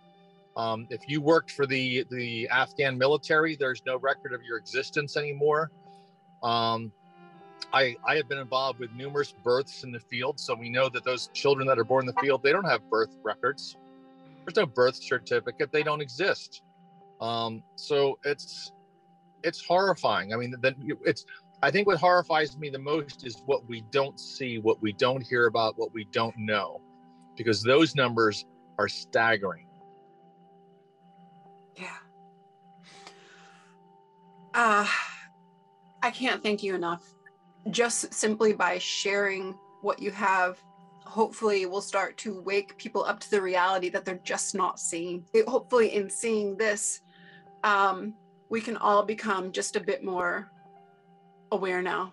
Um, 0.57 0.87
if 0.91 1.09
you 1.09 1.21
worked 1.21 1.51
for 1.51 1.67
the 1.67 2.05
the 2.11 2.49
Afghan 2.49 2.99
military, 2.99 3.57
there's 3.57 3.83
no 3.87 3.99
record 3.99 4.33
of 4.33 4.43
your 4.43 4.59
existence 4.59 5.17
anymore. 5.17 5.71
Um, 6.43 6.93
I, 7.73 7.97
I 8.07 8.17
have 8.17 8.29
been 8.29 8.39
involved 8.39 8.81
with 8.81 8.93
numerous 8.93 9.33
births 9.33 9.85
in 9.85 9.93
the 9.93 10.01
field, 10.01 10.39
so 10.39 10.55
we 10.55 10.69
know 10.69 10.89
that 10.91 11.05
those 11.05 11.31
children 11.33 11.67
that 11.69 11.79
are 11.79 11.85
born 11.85 12.07
in 12.07 12.15
the 12.15 12.21
field, 12.21 12.43
they 12.43 12.53
don't 12.53 12.69
have 12.69 12.89
birth 12.91 13.17
records. 13.23 13.77
There's 14.45 14.57
no 14.57 14.67
birth 14.67 14.97
certificate; 14.97 15.73
they 15.73 15.83
don't 15.83 16.01
exist. 16.01 16.63
Um, 17.21 17.63
so 17.77 18.19
it's 18.25 18.73
it's 19.43 19.65
horrifying. 19.65 20.35
I 20.35 20.37
mean, 20.37 20.55
it's. 21.05 21.25
I 21.65 21.71
think 21.71 21.87
what 21.87 21.99
horrifies 21.99 22.59
me 22.59 22.71
the 22.71 22.79
most 22.81 23.25
is 23.25 23.41
what 23.47 23.69
we 23.69 23.85
don't 23.93 24.19
see, 24.19 24.59
what 24.59 24.83
we 24.83 24.93
don't 24.93 25.23
hear 25.23 25.47
about, 25.47 25.79
what 25.79 25.95
we 25.95 26.05
don't 26.11 26.37
know, 26.37 26.81
because 27.37 27.63
those 27.63 27.95
numbers 27.95 28.45
are 28.81 28.89
staggering. 28.89 29.67
Yeah. 31.77 31.97
Uh, 34.55 34.87
I 36.03 36.11
can't 36.11 36.43
thank 36.43 36.63
you 36.63 36.75
enough. 36.75 37.05
Just 37.71 38.13
simply 38.13 38.53
by 38.53 38.79
sharing 38.79 39.55
what 39.83 40.01
you 40.01 40.11
have, 40.11 40.59
hopefully 41.05 41.67
will 41.67 41.81
start 41.81 42.17
to 42.19 42.41
wake 42.41 42.77
people 42.79 43.05
up 43.05 43.21
to 43.21 43.31
the 43.31 43.41
reality 43.41 43.89
that 43.91 44.05
they're 44.05 44.21
just 44.25 44.55
not 44.55 44.79
seeing. 44.79 45.25
It, 45.33 45.49
hopefully, 45.49 45.95
in 45.95 46.11
seeing 46.11 46.57
this, 46.57 47.01
um, 47.65 48.15
we 48.49 48.61
can 48.61 48.77
all 48.77 49.03
become 49.03 49.53
just 49.53 49.77
a 49.77 49.81
bit 49.81 50.05
more 50.05 50.51
aware 51.51 51.83
now. 51.83 52.13